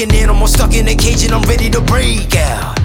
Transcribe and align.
like 0.00 0.08
an 0.08 0.14
animal 0.16 0.46
stuck 0.46 0.74
in 0.74 0.88
a 0.88 0.94
cage 0.94 1.24
and 1.24 1.32
I'm 1.34 1.42
ready 1.42 1.68
to 1.70 1.80
break 1.82 2.34
out. 2.36 2.78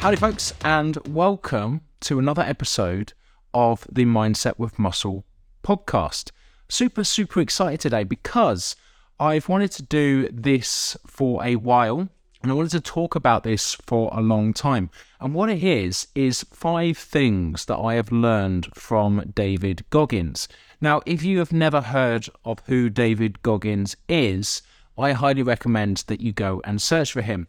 Howdy, 0.00 0.16
folks, 0.16 0.52
and 0.62 0.98
welcome 1.08 1.80
to 2.00 2.18
another 2.18 2.42
episode 2.42 3.14
of 3.54 3.86
the 3.90 4.04
Mindset 4.04 4.58
with 4.58 4.78
Muscle 4.78 5.24
podcast. 5.64 6.32
Super, 6.68 7.04
super 7.04 7.40
excited 7.40 7.80
today 7.80 8.04
because 8.04 8.76
I've 9.18 9.48
wanted 9.48 9.72
to 9.72 9.82
do 9.82 10.28
this 10.30 10.96
for 11.06 11.42
a 11.42 11.56
while 11.56 12.08
and 12.42 12.52
I 12.52 12.54
wanted 12.54 12.70
to 12.70 12.80
talk 12.80 13.14
about 13.14 13.42
this 13.42 13.74
for 13.74 14.10
a 14.12 14.20
long 14.20 14.52
time. 14.52 14.90
And 15.20 15.34
what 15.34 15.50
it 15.50 15.62
is, 15.64 16.06
is 16.14 16.44
five 16.52 16.96
things 16.96 17.64
that 17.64 17.78
I 17.78 17.94
have 17.94 18.12
learned 18.12 18.68
from 18.74 19.32
David 19.34 19.84
Goggins. 19.90 20.48
Now, 20.80 21.02
if 21.04 21.24
you 21.24 21.40
have 21.40 21.52
never 21.52 21.80
heard 21.80 22.28
of 22.44 22.60
who 22.66 22.90
David 22.90 23.42
Goggins 23.42 23.96
is, 24.08 24.62
I 24.96 25.12
highly 25.12 25.42
recommend 25.42 26.04
that 26.06 26.20
you 26.20 26.32
go 26.32 26.62
and 26.64 26.80
search 26.80 27.12
for 27.12 27.22
him. 27.22 27.48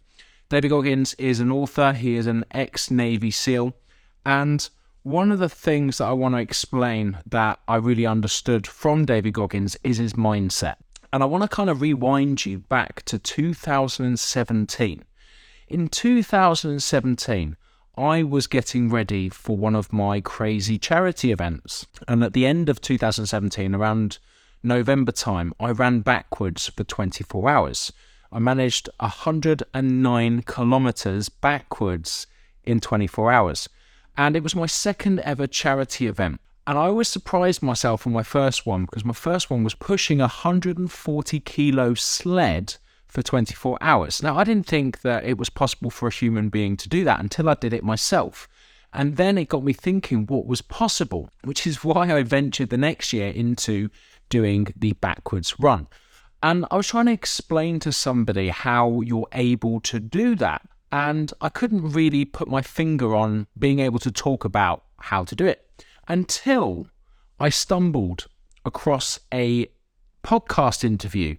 David 0.49 0.69
Goggins 0.69 1.13
is 1.15 1.39
an 1.39 1.51
author, 1.51 1.93
he 1.93 2.15
is 2.15 2.25
an 2.25 2.43
ex 2.51 2.89
Navy 2.89 3.29
SEAL. 3.29 3.75
And 4.25 4.67
one 5.03 5.31
of 5.31 5.37
the 5.37 5.49
things 5.49 5.99
that 5.99 6.05
I 6.05 6.13
want 6.13 6.33
to 6.33 6.39
explain 6.39 7.19
that 7.27 7.59
I 7.67 7.75
really 7.75 8.07
understood 8.07 8.65
from 8.65 9.05
David 9.05 9.33
Goggins 9.33 9.77
is 9.83 9.97
his 9.97 10.13
mindset. 10.13 10.75
And 11.11 11.23
I 11.23 11.25
want 11.25 11.41
to 11.41 11.47
kind 11.47 11.69
of 11.69 11.81
rewind 11.81 12.45
you 12.45 12.59
back 12.59 13.03
to 13.05 13.17
2017. 13.17 15.03
In 15.67 15.87
2017, 15.87 17.57
I 17.97 18.23
was 18.23 18.47
getting 18.47 18.89
ready 18.89 19.27
for 19.27 19.57
one 19.57 19.75
of 19.75 19.91
my 19.91 20.21
crazy 20.21 20.77
charity 20.77 21.31
events. 21.31 21.87
And 22.07 22.23
at 22.23 22.33
the 22.33 22.45
end 22.45 22.69
of 22.69 22.79
2017, 22.79 23.73
around 23.73 24.19
November 24.61 25.11
time, 25.11 25.53
I 25.59 25.71
ran 25.71 26.01
backwards 26.01 26.67
for 26.67 26.83
24 26.83 27.49
hours. 27.49 27.91
I 28.31 28.37
managed 28.37 28.87
109 28.99 30.41
kilometers 30.43 31.29
backwards 31.29 32.27
in 32.63 32.79
24 32.79 33.31
hours. 33.31 33.67
And 34.15 34.35
it 34.35 34.43
was 34.43 34.55
my 34.55 34.67
second 34.67 35.21
ever 35.21 35.47
charity 35.47 36.05
event. 36.05 36.39
And 36.69 36.77
I 36.77 36.83
always 36.83 37.07
surprised 37.07 37.63
myself 37.63 38.05
on 38.05 38.13
my 38.13 38.21
first 38.21 38.67
one 38.67 38.85
because 38.85 39.03
my 39.03 39.11
first 39.11 39.49
one 39.49 39.63
was 39.63 39.73
pushing 39.73 40.19
a 40.19 40.29
140 40.29 41.39
kilo 41.39 41.95
sled 41.95 42.75
for 43.07 43.23
24 43.23 43.79
hours. 43.81 44.21
Now, 44.21 44.37
I 44.37 44.43
didn't 44.43 44.67
think 44.67 45.01
that 45.01 45.25
it 45.25 45.39
was 45.39 45.49
possible 45.49 45.89
for 45.89 46.07
a 46.07 46.13
human 46.13 46.49
being 46.49 46.77
to 46.77 46.87
do 46.87 47.03
that 47.05 47.21
until 47.21 47.49
I 47.49 47.55
did 47.55 47.73
it 47.73 47.83
myself. 47.83 48.47
And 48.93 49.17
then 49.17 49.35
it 49.39 49.49
got 49.49 49.63
me 49.63 49.73
thinking 49.73 50.27
what 50.27 50.45
was 50.45 50.61
possible, 50.61 51.31
which 51.43 51.65
is 51.65 51.83
why 51.83 52.13
I 52.13 52.21
ventured 52.21 52.69
the 52.69 52.77
next 52.77 53.13
year 53.13 53.31
into 53.31 53.89
doing 54.29 54.71
the 54.75 54.93
backwards 54.93 55.59
run. 55.59 55.87
And 56.43 56.67
I 56.69 56.75
was 56.75 56.89
trying 56.89 57.07
to 57.07 57.13
explain 57.13 57.79
to 57.79 57.91
somebody 57.91 58.49
how 58.49 59.01
you're 59.01 59.27
able 59.31 59.79
to 59.79 59.99
do 59.99 60.35
that. 60.35 60.61
And 60.91 61.33
I 61.41 61.49
couldn't 61.49 61.93
really 61.93 62.25
put 62.25 62.47
my 62.47 62.61
finger 62.61 63.15
on 63.15 63.47
being 63.57 63.79
able 63.79 63.97
to 63.97 64.11
talk 64.11 64.45
about 64.45 64.83
how 64.99 65.23
to 65.23 65.35
do 65.35 65.47
it 65.47 65.65
until 66.09 66.87
I 67.39 67.49
stumbled 67.49 68.27
across 68.65 69.19
a 69.33 69.67
podcast 70.23 70.83
interview 70.83 71.37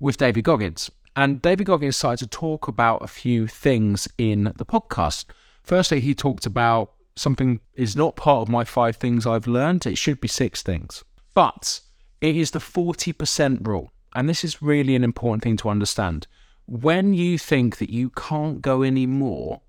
with 0.00 0.16
David 0.16 0.44
Goggins. 0.44 0.90
And 1.16 1.42
David 1.42 1.66
Goggins 1.66 1.96
started 1.96 2.30
to 2.30 2.38
talk 2.38 2.68
about 2.68 3.02
a 3.02 3.08
few 3.08 3.48
things 3.48 4.08
in 4.16 4.52
the 4.56 4.64
podcast. 4.64 5.24
Firstly, 5.64 6.00
he 6.00 6.14
talked 6.14 6.46
about 6.46 6.92
something 7.16 7.60
is 7.74 7.96
not 7.96 8.14
part 8.14 8.42
of 8.42 8.48
my 8.48 8.64
five 8.64 8.96
things 8.96 9.26
I've 9.26 9.48
learned. 9.48 9.84
It 9.84 9.98
should 9.98 10.20
be 10.20 10.28
six 10.28 10.62
things. 10.62 11.04
But 11.34 11.80
it 12.20 12.36
is 12.36 12.52
the 12.52 12.60
40% 12.60 13.66
rule. 13.66 13.92
And 14.14 14.28
this 14.28 14.44
is 14.44 14.62
really 14.62 14.94
an 14.94 15.04
important 15.04 15.42
thing 15.42 15.56
to 15.58 15.68
understand. 15.68 16.26
When 16.66 17.14
you 17.14 17.36
think 17.36 17.78
that 17.78 17.90
you 17.90 18.10
can't 18.10 18.62
go 18.62 18.82
any 18.82 19.06
more, 19.06 19.60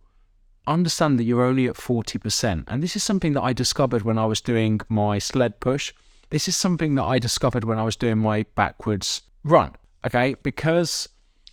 understand 0.73 1.19
that 1.19 1.23
you're 1.23 1.43
only 1.43 1.67
at 1.67 1.75
40%. 1.75 2.63
And 2.67 2.83
this 2.83 2.95
is 2.95 3.03
something 3.03 3.33
that 3.33 3.41
I 3.41 3.53
discovered 3.53 4.03
when 4.03 4.17
I 4.17 4.25
was 4.25 4.41
doing 4.41 4.79
my 4.87 5.19
sled 5.19 5.59
push. 5.59 5.93
This 6.29 6.47
is 6.47 6.55
something 6.55 6.95
that 6.95 7.03
I 7.03 7.19
discovered 7.19 7.63
when 7.63 7.79
I 7.79 7.83
was 7.83 7.95
doing 7.95 8.19
my 8.19 8.45
backwards 8.55 9.23
run. 9.43 9.73
Okay. 10.05 10.35
Because 10.43 11.09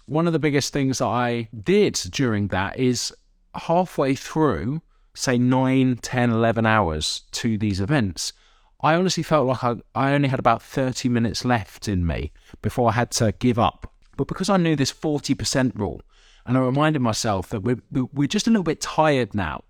one 0.07 0.27
of 0.27 0.33
the 0.33 0.39
biggest 0.39 0.73
things 0.73 0.99
that 0.99 1.07
I 1.07 1.49
did 1.65 1.95
during 2.11 2.49
that 2.49 2.79
is 2.79 3.13
halfway 3.55 4.15
through, 4.15 4.83
say 5.15 5.39
9, 5.39 5.97
10, 5.97 6.31
11 6.31 6.67
hours 6.67 7.23
to 7.33 7.59
these 7.59 7.81
events, 7.81 8.33
I 8.81 8.95
honestly 8.95 9.23
felt 9.23 9.47
like 9.47 9.65
I, 9.65 9.77
I 9.95 10.13
only 10.13 10.29
had 10.29 10.39
about 10.39 10.63
30 10.63 11.09
minutes 11.09 11.45
left 11.45 11.89
in 11.89 12.07
me 12.07 12.33
before 12.63 12.91
I 12.91 12.93
had 12.93 13.11
to 13.13 13.33
give 13.33 13.59
up. 13.59 13.93
But 14.17 14.29
because 14.29 14.49
I 14.49 14.57
knew 14.57 14.77
this 14.77 14.93
40% 14.93 15.79
rule, 15.79 16.03
and 16.45 16.57
I 16.57 16.61
reminded 16.61 17.03
myself 17.03 17.49
that 17.51 17.61
we're, 17.61 17.83
we're 17.91 18.29
just 18.29 18.47
a 18.47 18.51
little 18.51 18.63
bit 18.63 18.81
tired 18.81 19.35
now, 19.35 19.65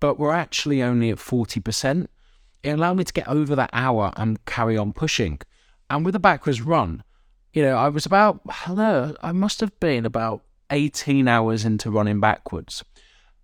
but 0.00 0.18
we're 0.18 0.32
actually 0.32 0.82
only 0.82 1.10
at 1.10 1.18
40%, 1.18 2.06
it 2.62 2.70
allowed 2.70 2.96
me 2.96 3.04
to 3.04 3.12
get 3.12 3.28
over 3.28 3.54
that 3.54 3.70
hour 3.72 4.12
and 4.16 4.44
carry 4.44 4.76
on 4.76 4.92
pushing. 4.92 5.38
And 5.88 6.04
with 6.04 6.14
the 6.14 6.18
backwards 6.18 6.62
run, 6.62 7.04
you 7.52 7.62
know, 7.62 7.76
I 7.76 7.88
was 7.88 8.04
about, 8.04 8.40
hello, 8.48 9.14
I 9.22 9.32
must 9.32 9.60
have 9.60 9.78
been 9.80 10.04
about 10.04 10.42
18 10.70 11.28
hours 11.28 11.64
into 11.64 11.90
running 11.90 12.20
backwards. 12.20 12.84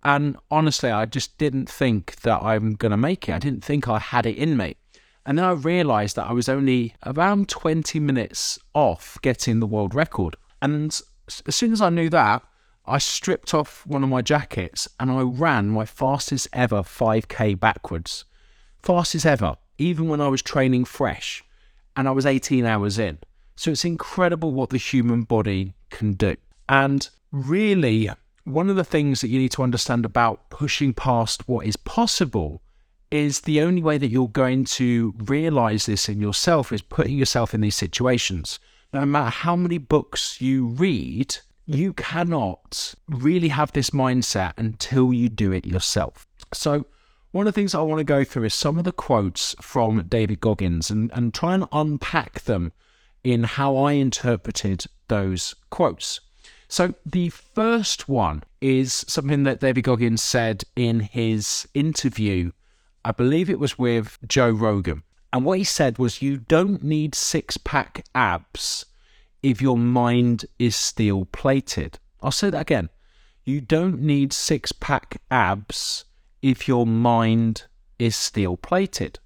And 0.03 0.35
honestly, 0.51 0.91
I 0.91 1.05
just 1.05 1.37
didn't 1.37 1.69
think 1.69 2.17
that 2.21 2.43
I'm 2.43 2.73
going 2.73 2.91
to 2.91 2.97
make 2.97 3.29
it. 3.29 3.33
I 3.33 3.39
didn't 3.39 3.63
think 3.63 3.87
I 3.87 3.99
had 3.99 4.25
it 4.25 4.37
in 4.37 4.57
me. 4.57 4.75
And 5.25 5.37
then 5.37 5.45
I 5.45 5.51
realized 5.51 6.17
that 6.17 6.29
I 6.29 6.33
was 6.33 6.49
only 6.49 6.95
around 7.05 7.47
20 7.47 7.99
minutes 8.01 8.59
off 8.73 9.17
getting 9.21 9.61
the 9.61 9.67
world 9.67 9.95
record. 9.95 10.35
And 10.63 10.97
as 11.45 11.55
soon 11.55 11.73
as 11.73 11.81
I 11.81 11.89
knew 11.89 12.09
that, 12.09 12.41
I 12.85 12.97
stripped 12.97 13.53
off 13.53 13.85
one 13.85 14.01
of 14.01 14.07
my 14.07 14.21
jackets 14.21 14.87
and 14.97 15.11
I 15.11 15.21
ran 15.21 15.67
my 15.67 15.85
fastest 15.85 16.47
ever 16.53 16.83
5k 16.83 17.59
backwards. 17.59 18.23
Fastest 18.81 19.25
ever, 19.25 19.57
even 19.77 20.07
when 20.07 20.21
I 20.21 20.29
was 20.29 20.41
training 20.41 20.85
fresh. 20.85 21.43
And 21.97 22.07
I 22.07 22.11
was 22.11 22.25
18 22.25 22.65
hours 22.65 22.97
in. 22.97 23.19
So 23.57 23.71
it's 23.71 23.83
incredible 23.83 24.53
what 24.53 24.69
the 24.69 24.77
human 24.77 25.23
body 25.23 25.73
can 25.89 26.13
do. 26.13 26.37
And 26.69 27.09
really, 27.33 28.09
one 28.45 28.69
of 28.69 28.77
the 28.77 28.85
things 28.85 29.19
that 29.19 29.27
you 29.27 29.39
need 29.39 29.51
to 29.51 29.63
understand 29.63 30.05
about 30.05 30.49
pushing 30.49 30.93
past 30.93 31.45
what 31.45 31.65
is 31.65 31.75
possible 31.75 32.61
is 33.11 33.41
the 33.41 33.59
only 33.59 33.81
way 33.81 33.97
that 33.97 34.07
you're 34.07 34.29
going 34.29 34.63
to 34.65 35.13
realize 35.17 35.87
this 35.87 36.07
in 36.07 36.21
yourself 36.21 36.71
is 36.71 36.81
putting 36.81 37.17
yourself 37.17 37.53
in 37.53 37.59
these 37.59 37.75
situations. 37.75 38.59
No 38.93 39.05
matter 39.07 39.31
how 39.31 39.55
many 39.55 39.79
books 39.79 40.39
you 40.39 40.67
read, 40.67 41.37
you 41.65 41.93
cannot 41.93 42.93
really 43.07 43.47
have 43.47 43.71
this 43.71 43.89
mindset 43.89 44.53
until 44.55 45.11
you 45.11 45.29
do 45.29 45.51
it 45.51 45.65
yourself. 45.65 46.27
So, 46.53 46.85
one 47.31 47.47
of 47.47 47.55
the 47.55 47.59
things 47.59 47.73
I 47.73 47.81
want 47.81 47.97
to 47.97 48.03
go 48.03 48.23
through 48.23 48.43
is 48.43 48.53
some 48.53 48.77
of 48.77 48.83
the 48.83 48.91
quotes 48.91 49.55
from 49.59 50.03
David 50.03 50.39
Goggins 50.39 50.91
and, 50.91 51.09
and 51.11 51.33
try 51.33 51.55
and 51.55 51.67
unpack 51.71 52.41
them 52.41 52.71
in 53.23 53.45
how 53.45 53.75
I 53.77 53.93
interpreted 53.93 54.85
those 55.07 55.55
quotes. 55.71 56.19
So, 56.67 56.93
the 57.03 57.29
first 57.29 58.07
one 58.07 58.43
is 58.61 59.05
something 59.07 59.41
that 59.41 59.59
David 59.59 59.85
Goggins 59.85 60.21
said 60.21 60.65
in 60.75 60.99
his 60.99 61.67
interview 61.73 62.51
I 63.03 63.11
believe 63.11 63.49
it 63.49 63.59
was 63.59 63.77
with 63.79 64.19
Joe 64.27 64.51
Rogan. 64.51 65.01
And 65.33 65.43
what 65.43 65.57
he 65.57 65.63
said 65.63 65.97
was, 65.97 66.21
you 66.21 66.37
don't 66.37 66.83
need 66.83 67.15
six 67.15 67.57
pack 67.57 68.05
abs 68.13 68.85
if 69.41 69.63
your 69.63 69.77
mind 69.77 70.45
is 70.59 70.75
steel 70.75 71.25
plated. 71.25 71.97
I'll 72.21 72.31
say 72.31 72.51
that 72.51 72.61
again. 72.61 72.89
You 73.43 73.59
don't 73.59 73.99
need 73.99 74.31
six 74.31 74.71
pack 74.71 75.19
abs 75.31 76.05
if 76.43 76.67
your 76.67 76.85
mind 76.85 77.63
is 77.97 78.15
steel 78.15 78.57
plated. 78.57 79.17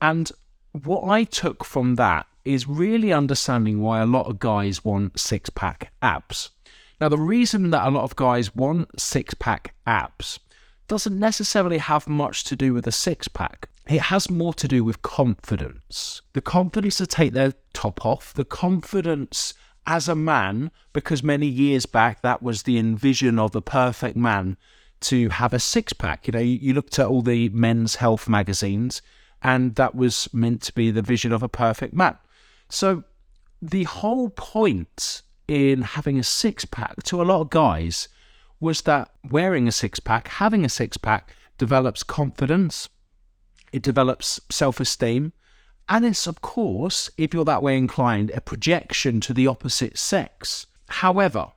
And 0.00 0.32
what 0.72 1.06
I 1.06 1.24
took 1.24 1.62
from 1.62 1.96
that 1.96 2.26
is 2.46 2.66
really 2.66 3.12
understanding 3.12 3.80
why 3.80 4.00
a 4.00 4.06
lot 4.06 4.26
of 4.26 4.38
guys 4.38 4.82
want 4.82 5.20
six 5.20 5.50
pack 5.50 5.92
abs. 6.00 6.50
Now, 7.00 7.10
the 7.10 7.18
reason 7.18 7.70
that 7.70 7.86
a 7.86 7.90
lot 7.90 8.04
of 8.04 8.16
guys 8.16 8.54
want 8.56 8.98
six 8.98 9.34
pack 9.34 9.74
abs 9.86 10.40
doesn't 10.88 11.18
necessarily 11.18 11.78
have 11.78 12.08
much 12.08 12.44
to 12.44 12.56
do 12.56 12.72
with 12.72 12.86
a 12.86 12.92
six 12.92 13.28
pack. 13.28 13.68
It 13.86 14.02
has 14.02 14.30
more 14.30 14.54
to 14.54 14.66
do 14.66 14.82
with 14.82 15.02
confidence. 15.02 16.22
The 16.32 16.40
confidence 16.40 16.96
to 16.98 17.06
take 17.06 17.32
their 17.32 17.52
top 17.74 18.04
off, 18.06 18.32
the 18.32 18.44
confidence 18.44 19.52
as 19.86 20.08
a 20.08 20.14
man, 20.14 20.70
because 20.92 21.22
many 21.22 21.46
years 21.46 21.84
back 21.84 22.22
that 22.22 22.42
was 22.42 22.62
the 22.62 22.78
envision 22.78 23.38
of 23.38 23.54
a 23.54 23.60
perfect 23.60 24.16
man 24.16 24.56
to 25.00 25.28
have 25.28 25.52
a 25.52 25.58
six 25.58 25.92
pack. 25.92 26.26
You 26.26 26.32
know, 26.32 26.38
you, 26.38 26.72
looked 26.72 26.98
at 26.98 27.06
all 27.06 27.20
the 27.20 27.50
men's 27.50 27.96
health 27.96 28.26
magazines, 28.26 29.02
and 29.42 29.74
that 29.74 29.94
was 29.94 30.32
meant 30.32 30.62
to 30.62 30.72
be 30.72 30.90
the 30.90 31.02
vision 31.02 31.32
of 31.32 31.42
a 31.42 31.48
perfect 31.48 31.92
man. 31.92 32.16
So, 32.70 33.04
the 33.60 33.84
whole 33.84 34.30
point 34.30 35.22
in 35.46 35.82
having 35.82 36.18
a 36.18 36.24
six 36.24 36.64
pack 36.64 37.02
to 37.04 37.20
a 37.20 37.24
lot 37.24 37.42
of 37.42 37.50
guys 37.50 38.08
was 38.60 38.82
that 38.82 39.10
wearing 39.30 39.68
a 39.68 39.72
six 39.72 40.00
pack, 40.00 40.28
having 40.28 40.64
a 40.64 40.70
six 40.70 40.96
pack, 40.96 41.34
develops 41.58 42.02
confidence, 42.02 42.88
it 43.74 43.82
develops 43.82 44.40
self 44.50 44.78
esteem, 44.78 45.32
And 45.88 46.04
it's, 46.06 46.28
of 46.28 46.40
course, 46.40 47.10
if 47.18 47.34
you're 47.34 47.44
that 47.44 47.62
way 47.62 47.76
inclined, 47.76 48.30
a 48.30 48.40
projection 48.40 49.20
to 49.22 49.34
the 49.34 49.48
opposite 49.48 49.98
sex. 49.98 50.66
However, 50.88 51.48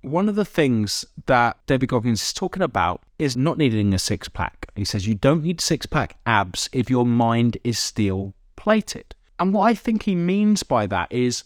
one 0.00 0.28
of 0.28 0.34
the 0.34 0.44
things 0.44 1.04
that 1.26 1.64
David 1.68 1.88
Goggins 1.88 2.20
is 2.20 2.32
talking 2.32 2.62
about 2.62 3.02
is 3.16 3.36
not 3.36 3.58
needing 3.58 3.94
a 3.94 3.98
six 3.98 4.28
pack. 4.28 4.66
He 4.74 4.84
says 4.84 5.06
you 5.06 5.14
don't 5.14 5.44
need 5.44 5.60
six 5.60 5.86
pack 5.86 6.18
abs 6.26 6.68
if 6.72 6.90
your 6.90 7.06
mind 7.06 7.58
is 7.62 7.78
steel 7.78 8.34
plated. 8.56 9.14
And 9.38 9.54
what 9.54 9.68
I 9.70 9.74
think 9.74 10.02
he 10.02 10.16
means 10.16 10.64
by 10.64 10.88
that 10.88 11.12
is 11.12 11.44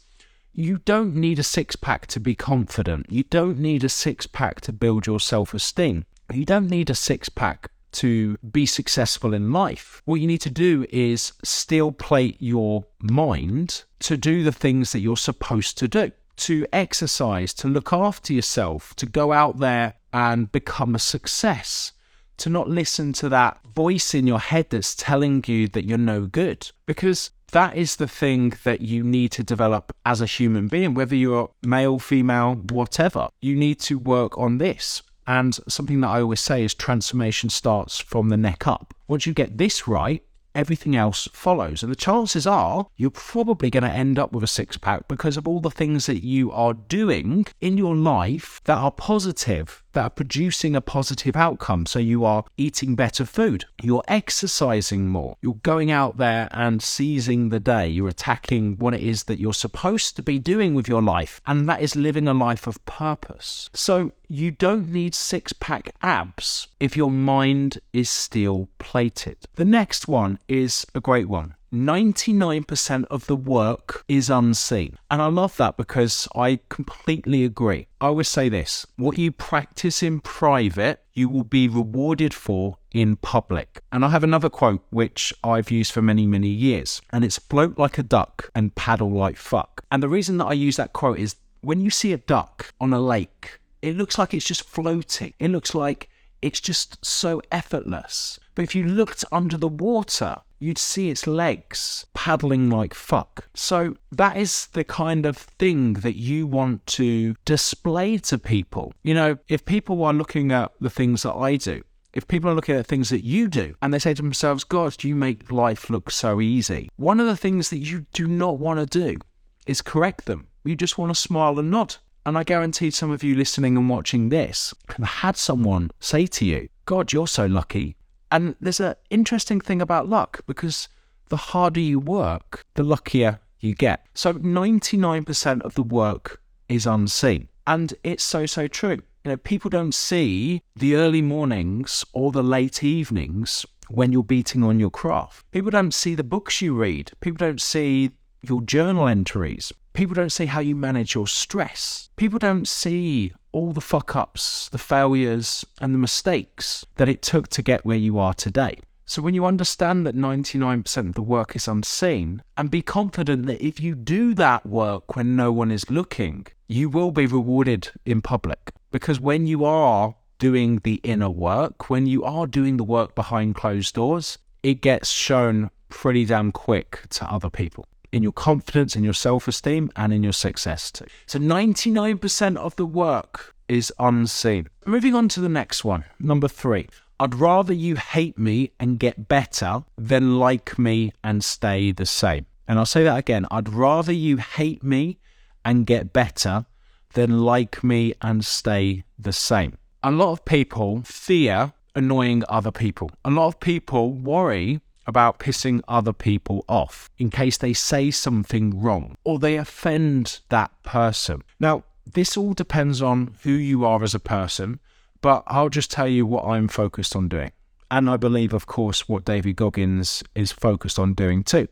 you 0.54 0.78
don't 0.78 1.14
need 1.14 1.38
a 1.38 1.42
six 1.42 1.76
pack 1.76 2.06
to 2.06 2.20
be 2.20 2.34
confident. 2.34 3.12
You 3.12 3.24
don't 3.24 3.58
need 3.58 3.84
a 3.84 3.90
six 3.90 4.26
pack 4.26 4.62
to 4.62 4.72
build 4.72 5.06
your 5.06 5.20
self 5.20 5.52
esteem. 5.52 6.06
You 6.32 6.46
don't 6.46 6.70
need 6.70 6.88
a 6.88 6.94
six 6.94 7.28
pack 7.28 7.70
to 7.96 8.36
be 8.38 8.66
successful 8.66 9.34
in 9.34 9.52
life. 9.52 10.02
What 10.04 10.20
you 10.20 10.26
need 10.26 10.40
to 10.42 10.50
do 10.50 10.86
is 10.90 11.32
steel 11.42 11.92
plate 11.92 12.36
your 12.38 12.84
mind 13.00 13.84
to 14.00 14.16
do 14.16 14.42
the 14.42 14.52
things 14.52 14.92
that 14.92 15.00
you're 15.00 15.16
supposed 15.16 15.78
to 15.78 15.88
do, 15.88 16.12
to 16.36 16.66
exercise, 16.72 17.52
to 17.54 17.68
look 17.68 17.92
after 17.92 18.32
yourself, 18.32 18.94
to 18.96 19.06
go 19.06 19.32
out 19.32 19.58
there 19.58 19.94
and 20.12 20.52
become 20.52 20.94
a 20.94 20.98
success, 20.98 21.92
to 22.38 22.50
not 22.50 22.68
listen 22.68 23.12
to 23.14 23.28
that 23.28 23.58
voice 23.74 24.14
in 24.14 24.26
your 24.26 24.38
head 24.38 24.70
that's 24.70 24.94
telling 24.94 25.42
you 25.46 25.68
that 25.68 25.84
you're 25.84 25.98
no 25.98 26.26
good. 26.26 26.70
Because 26.86 27.30
that 27.52 27.76
is 27.76 27.96
the 27.96 28.08
thing 28.08 28.52
that 28.64 28.80
you 28.80 29.02
need 29.04 29.30
to 29.32 29.42
develop 29.42 29.94
as 30.04 30.20
a 30.20 30.26
human 30.26 30.68
being, 30.68 30.94
whether 30.94 31.14
you're 31.14 31.50
male, 31.62 31.98
female, 31.98 32.54
whatever. 32.54 33.28
You 33.40 33.56
need 33.56 33.78
to 33.80 33.98
work 33.98 34.36
on 34.36 34.58
this. 34.58 35.02
And 35.26 35.58
something 35.68 36.00
that 36.00 36.08
I 36.08 36.20
always 36.20 36.40
say 36.40 36.64
is 36.64 36.74
transformation 36.74 37.50
starts 37.50 37.98
from 37.98 38.28
the 38.28 38.36
neck 38.36 38.66
up. 38.66 38.94
Once 39.08 39.26
you 39.26 39.34
get 39.34 39.58
this 39.58 39.88
right, 39.88 40.22
everything 40.56 40.96
else 40.96 41.28
follows. 41.32 41.82
And 41.82 41.92
the 41.92 41.96
chances 41.96 42.46
are 42.46 42.86
you're 42.96 43.10
probably 43.10 43.70
going 43.70 43.82
to 43.82 43.90
end 43.90 44.18
up 44.18 44.32
with 44.32 44.42
a 44.42 44.48
six 44.48 44.76
pack 44.76 45.06
because 45.06 45.36
of 45.36 45.46
all 45.46 45.60
the 45.60 45.70
things 45.70 46.06
that 46.06 46.24
you 46.24 46.50
are 46.50 46.74
doing 46.74 47.46
in 47.60 47.76
your 47.76 47.94
life 47.94 48.60
that 48.64 48.78
are 48.78 48.90
positive, 48.90 49.84
that 49.96 50.04
are 50.04 50.10
producing 50.10 50.76
a 50.76 50.80
positive 50.82 51.34
outcome. 51.34 51.86
So 51.86 51.98
you 51.98 52.26
are 52.26 52.44
eating 52.58 52.94
better 52.94 53.24
food, 53.24 53.64
you're 53.82 54.04
exercising 54.06 55.08
more, 55.08 55.38
you're 55.40 55.54
going 55.62 55.90
out 55.90 56.18
there 56.18 56.48
and 56.52 56.82
seizing 56.82 57.48
the 57.48 57.60
day, 57.60 57.88
you're 57.88 58.08
attacking 58.08 58.76
what 58.76 58.92
it 58.92 59.00
is 59.00 59.24
that 59.24 59.40
you're 59.40 59.54
supposed 59.54 60.14
to 60.16 60.22
be 60.22 60.38
doing 60.38 60.74
with 60.74 60.86
your 60.86 61.00
life, 61.00 61.40
and 61.46 61.66
that 61.68 61.80
is 61.80 61.96
living 61.96 62.28
a 62.28 62.34
life 62.34 62.66
of 62.66 62.84
purpose. 62.84 63.70
So 63.72 64.12
you 64.28 64.50
don't 64.50 64.92
need 64.92 65.14
six 65.14 65.54
pack 65.54 65.94
abs 66.02 66.68
if 66.78 66.94
your 66.94 67.10
mind 67.10 67.78
is 67.94 68.10
steel 68.10 68.68
plated. 68.78 69.38
The 69.54 69.64
next 69.64 70.08
one 70.08 70.38
is 70.46 70.84
a 70.94 71.00
great 71.00 71.28
one. 71.28 71.54
99% 71.76 73.04
of 73.06 73.26
the 73.26 73.36
work 73.36 74.04
is 74.08 74.30
unseen. 74.30 74.98
And 75.10 75.20
I 75.20 75.26
love 75.26 75.56
that 75.58 75.76
because 75.76 76.28
I 76.34 76.60
completely 76.68 77.44
agree. 77.44 77.88
I 78.00 78.06
always 78.06 78.28
say 78.28 78.48
this 78.48 78.86
what 78.96 79.18
you 79.18 79.32
practice 79.32 80.02
in 80.02 80.20
private, 80.20 81.02
you 81.12 81.28
will 81.28 81.44
be 81.44 81.68
rewarded 81.68 82.34
for 82.34 82.78
in 82.92 83.16
public. 83.16 83.82
And 83.92 84.04
I 84.04 84.08
have 84.08 84.24
another 84.24 84.48
quote 84.48 84.84
which 84.90 85.32
I've 85.44 85.70
used 85.70 85.92
for 85.92 86.02
many, 86.02 86.26
many 86.26 86.48
years, 86.48 87.02
and 87.10 87.24
it's 87.24 87.38
float 87.38 87.78
like 87.78 87.98
a 87.98 88.02
duck 88.02 88.50
and 88.54 88.74
paddle 88.74 89.10
like 89.10 89.36
fuck. 89.36 89.84
And 89.90 90.02
the 90.02 90.08
reason 90.08 90.38
that 90.38 90.46
I 90.46 90.52
use 90.54 90.76
that 90.76 90.92
quote 90.92 91.18
is 91.18 91.36
when 91.60 91.80
you 91.80 91.90
see 91.90 92.12
a 92.12 92.18
duck 92.18 92.72
on 92.80 92.92
a 92.92 93.00
lake, 93.00 93.60
it 93.82 93.96
looks 93.96 94.18
like 94.18 94.34
it's 94.34 94.46
just 94.46 94.62
floating. 94.62 95.34
It 95.38 95.50
looks 95.50 95.74
like 95.74 96.08
it's 96.42 96.60
just 96.60 97.04
so 97.04 97.42
effortless. 97.50 98.38
But 98.56 98.62
if 98.62 98.74
you 98.74 98.84
looked 98.84 99.22
under 99.30 99.58
the 99.58 99.68
water, 99.68 100.38
you'd 100.58 100.78
see 100.78 101.10
its 101.10 101.26
legs 101.26 102.06
paddling 102.14 102.70
like 102.70 102.94
fuck. 102.94 103.48
So 103.54 103.96
that 104.10 104.38
is 104.38 104.68
the 104.68 104.82
kind 104.82 105.26
of 105.26 105.36
thing 105.36 105.92
that 105.94 106.16
you 106.16 106.46
want 106.46 106.84
to 106.86 107.36
display 107.44 108.16
to 108.18 108.38
people. 108.38 108.94
You 109.02 109.12
know, 109.12 109.38
if 109.48 109.66
people 109.66 110.02
are 110.02 110.14
looking 110.14 110.52
at 110.52 110.72
the 110.80 110.88
things 110.88 111.22
that 111.22 111.34
I 111.34 111.56
do, 111.56 111.82
if 112.14 112.26
people 112.26 112.48
are 112.48 112.54
looking 112.54 112.76
at 112.76 112.86
things 112.86 113.10
that 113.10 113.24
you 113.24 113.46
do 113.46 113.74
and 113.82 113.92
they 113.92 113.98
say 113.98 114.14
to 114.14 114.22
themselves, 114.22 114.64
God, 114.64 115.04
you 115.04 115.14
make 115.14 115.52
life 115.52 115.90
look 115.90 116.10
so 116.10 116.40
easy, 116.40 116.88
one 116.96 117.20
of 117.20 117.26
the 117.26 117.36
things 117.36 117.68
that 117.68 117.78
you 117.78 118.06
do 118.14 118.26
not 118.26 118.58
want 118.58 118.80
to 118.80 118.86
do 118.86 119.18
is 119.66 119.82
correct 119.82 120.24
them. 120.24 120.46
You 120.64 120.76
just 120.76 120.96
want 120.96 121.14
to 121.14 121.20
smile 121.20 121.58
and 121.58 121.70
nod. 121.70 121.96
And 122.24 122.38
I 122.38 122.42
guarantee 122.42 122.90
some 122.90 123.10
of 123.10 123.22
you 123.22 123.36
listening 123.36 123.76
and 123.76 123.90
watching 123.90 124.30
this 124.30 124.72
have 124.88 125.06
had 125.06 125.36
someone 125.36 125.90
say 126.00 126.26
to 126.26 126.46
you, 126.46 126.70
God, 126.86 127.12
you're 127.12 127.28
so 127.28 127.44
lucky. 127.44 127.96
And 128.30 128.56
there's 128.60 128.80
an 128.80 128.94
interesting 129.10 129.60
thing 129.60 129.80
about 129.80 130.08
luck 130.08 130.40
because 130.46 130.88
the 131.28 131.36
harder 131.36 131.80
you 131.80 131.98
work, 131.98 132.64
the 132.74 132.82
luckier 132.82 133.40
you 133.60 133.74
get. 133.74 134.06
So 134.14 134.34
99% 134.34 135.62
of 135.62 135.74
the 135.74 135.82
work 135.82 136.40
is 136.68 136.86
unseen. 136.86 137.48
And 137.66 137.94
it's 138.04 138.24
so, 138.24 138.46
so 138.46 138.68
true. 138.68 138.98
You 139.24 139.32
know, 139.32 139.36
people 139.36 139.70
don't 139.70 139.94
see 139.94 140.62
the 140.76 140.94
early 140.94 141.22
mornings 141.22 142.04
or 142.12 142.30
the 142.30 142.42
late 142.42 142.84
evenings 142.84 143.66
when 143.88 144.12
you're 144.12 144.22
beating 144.22 144.62
on 144.62 144.78
your 144.78 144.90
craft. 144.90 145.50
People 145.50 145.70
don't 145.70 145.94
see 145.94 146.14
the 146.14 146.24
books 146.24 146.62
you 146.62 146.74
read. 146.74 147.12
People 147.20 147.38
don't 147.38 147.60
see 147.60 148.12
your 148.48 148.62
journal 148.62 149.08
entries. 149.08 149.72
People 149.92 150.14
don't 150.14 150.30
see 150.30 150.46
how 150.46 150.60
you 150.60 150.76
manage 150.76 151.14
your 151.14 151.26
stress. 151.26 152.10
People 152.16 152.38
don't 152.38 152.68
see 152.68 153.32
all 153.52 153.72
the 153.72 153.80
fuck 153.80 154.14
ups, 154.14 154.68
the 154.68 154.78
failures, 154.78 155.64
and 155.80 155.94
the 155.94 155.98
mistakes 155.98 156.84
that 156.96 157.08
it 157.08 157.22
took 157.22 157.48
to 157.48 157.62
get 157.62 157.86
where 157.86 157.96
you 157.96 158.18
are 158.18 158.34
today. 158.34 158.78
So, 159.06 159.22
when 159.22 159.34
you 159.34 159.46
understand 159.46 160.06
that 160.06 160.16
99% 160.16 160.96
of 161.08 161.14
the 161.14 161.22
work 161.22 161.56
is 161.56 161.68
unseen, 161.68 162.42
and 162.56 162.70
be 162.70 162.82
confident 162.82 163.46
that 163.46 163.64
if 163.64 163.80
you 163.80 163.94
do 163.94 164.34
that 164.34 164.66
work 164.66 165.16
when 165.16 165.36
no 165.36 165.52
one 165.52 165.70
is 165.70 165.90
looking, 165.90 166.46
you 166.66 166.90
will 166.90 167.12
be 167.12 167.26
rewarded 167.26 167.90
in 168.04 168.20
public. 168.20 168.72
Because 168.90 169.20
when 169.20 169.46
you 169.46 169.64
are 169.64 170.16
doing 170.38 170.80
the 170.82 171.00
inner 171.04 171.30
work, 171.30 171.88
when 171.88 172.06
you 172.06 172.24
are 172.24 172.46
doing 172.46 172.76
the 172.76 172.84
work 172.84 173.14
behind 173.14 173.54
closed 173.54 173.94
doors, 173.94 174.38
it 174.62 174.80
gets 174.82 175.10
shown 175.10 175.70
pretty 175.88 176.24
damn 176.24 176.50
quick 176.52 177.02
to 177.10 177.24
other 177.32 177.48
people 177.48 177.86
in 178.16 178.22
your 178.22 178.32
confidence, 178.32 178.96
in 178.96 179.04
your 179.04 179.12
self 179.12 179.46
esteem, 179.46 179.90
and 179.94 180.12
in 180.12 180.22
your 180.22 180.32
success 180.32 180.90
too. 180.90 181.06
So 181.26 181.38
99% 181.38 182.56
of 182.56 182.74
the 182.76 182.86
work 182.86 183.54
is 183.68 183.92
unseen. 183.98 184.68
Moving 184.86 185.14
on 185.14 185.28
to 185.30 185.40
the 185.40 185.48
next 185.48 185.84
one, 185.84 186.04
number 186.18 186.48
three. 186.48 186.88
I'd 187.20 187.34
rather 187.34 187.72
you 187.72 187.96
hate 187.96 188.38
me 188.38 188.72
and 188.80 188.98
get 188.98 189.28
better 189.28 189.84
than 189.96 190.38
like 190.38 190.78
me 190.78 191.12
and 191.22 191.44
stay 191.44 191.92
the 191.92 192.06
same. 192.06 192.46
And 192.68 192.78
I'll 192.78 192.86
say 192.86 193.04
that 193.04 193.18
again. 193.18 193.46
I'd 193.50 193.68
rather 193.68 194.12
you 194.12 194.38
hate 194.38 194.82
me 194.82 195.18
and 195.64 195.86
get 195.86 196.12
better 196.12 196.66
than 197.14 197.40
like 197.40 197.82
me 197.82 198.14
and 198.20 198.44
stay 198.44 199.04
the 199.18 199.32
same. 199.32 199.78
A 200.02 200.10
lot 200.10 200.32
of 200.32 200.44
people 200.44 201.02
fear 201.04 201.72
annoying 201.94 202.44
other 202.48 202.70
people. 202.70 203.10
A 203.24 203.30
lot 203.30 203.48
of 203.48 203.60
people 203.60 204.12
worry 204.12 204.80
about 205.06 205.38
pissing 205.38 205.80
other 205.86 206.12
people 206.12 206.64
off 206.68 207.10
in 207.18 207.30
case 207.30 207.56
they 207.56 207.72
say 207.72 208.10
something 208.10 208.80
wrong 208.80 209.16
or 209.24 209.38
they 209.38 209.56
offend 209.56 210.40
that 210.48 210.70
person. 210.82 211.42
Now, 211.60 211.84
this 212.12 212.36
all 212.36 212.54
depends 212.54 213.02
on 213.02 213.34
who 213.42 213.50
you 213.50 213.84
are 213.84 214.02
as 214.02 214.14
a 214.14 214.20
person, 214.20 214.80
but 215.20 215.42
I'll 215.46 215.68
just 215.68 215.90
tell 215.90 216.08
you 216.08 216.26
what 216.26 216.44
I'm 216.44 216.68
focused 216.68 217.16
on 217.16 217.28
doing. 217.28 217.52
And 217.90 218.10
I 218.10 218.16
believe, 218.16 218.52
of 218.52 218.66
course, 218.66 219.08
what 219.08 219.24
David 219.24 219.56
Goggins 219.56 220.22
is 220.34 220.52
focused 220.52 220.98
on 220.98 221.14
doing 221.14 221.44
too. 221.44 221.68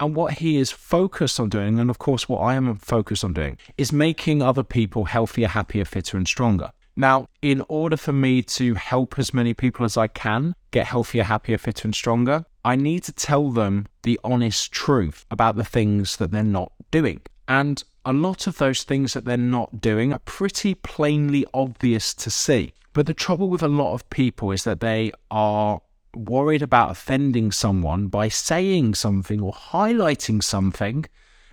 And 0.00 0.14
what 0.14 0.34
he 0.34 0.58
is 0.58 0.70
focused 0.70 1.40
on 1.40 1.48
doing, 1.48 1.80
and 1.80 1.90
of 1.90 1.98
course, 1.98 2.28
what 2.28 2.38
I 2.40 2.54
am 2.54 2.76
focused 2.76 3.24
on 3.24 3.32
doing, 3.32 3.58
is 3.76 3.92
making 3.92 4.42
other 4.42 4.62
people 4.62 5.06
healthier, 5.06 5.48
happier, 5.48 5.84
fitter, 5.84 6.16
and 6.16 6.28
stronger. 6.28 6.70
Now, 6.94 7.28
in 7.42 7.64
order 7.68 7.96
for 7.96 8.12
me 8.12 8.42
to 8.42 8.74
help 8.74 9.18
as 9.18 9.32
many 9.32 9.54
people 9.54 9.84
as 9.84 9.96
I 9.96 10.08
can 10.08 10.54
get 10.70 10.86
healthier, 10.86 11.24
happier, 11.24 11.58
fitter, 11.58 11.86
and 11.86 11.94
stronger, 11.94 12.44
I 12.68 12.76
need 12.76 13.02
to 13.04 13.12
tell 13.12 13.50
them 13.50 13.86
the 14.02 14.20
honest 14.22 14.70
truth 14.72 15.24
about 15.30 15.56
the 15.56 15.64
things 15.64 16.18
that 16.18 16.32
they're 16.32 16.42
not 16.42 16.70
doing. 16.90 17.22
And 17.48 17.82
a 18.04 18.12
lot 18.12 18.46
of 18.46 18.58
those 18.58 18.82
things 18.82 19.14
that 19.14 19.24
they're 19.24 19.38
not 19.38 19.80
doing 19.80 20.12
are 20.12 20.18
pretty 20.18 20.74
plainly 20.74 21.46
obvious 21.54 22.12
to 22.12 22.28
see. 22.28 22.74
But 22.92 23.06
the 23.06 23.14
trouble 23.14 23.48
with 23.48 23.62
a 23.62 23.68
lot 23.68 23.94
of 23.94 24.10
people 24.10 24.52
is 24.52 24.64
that 24.64 24.80
they 24.80 25.12
are 25.30 25.80
worried 26.14 26.60
about 26.60 26.90
offending 26.90 27.52
someone 27.52 28.08
by 28.08 28.28
saying 28.28 28.96
something 28.96 29.40
or 29.40 29.54
highlighting 29.54 30.42
something 30.42 31.06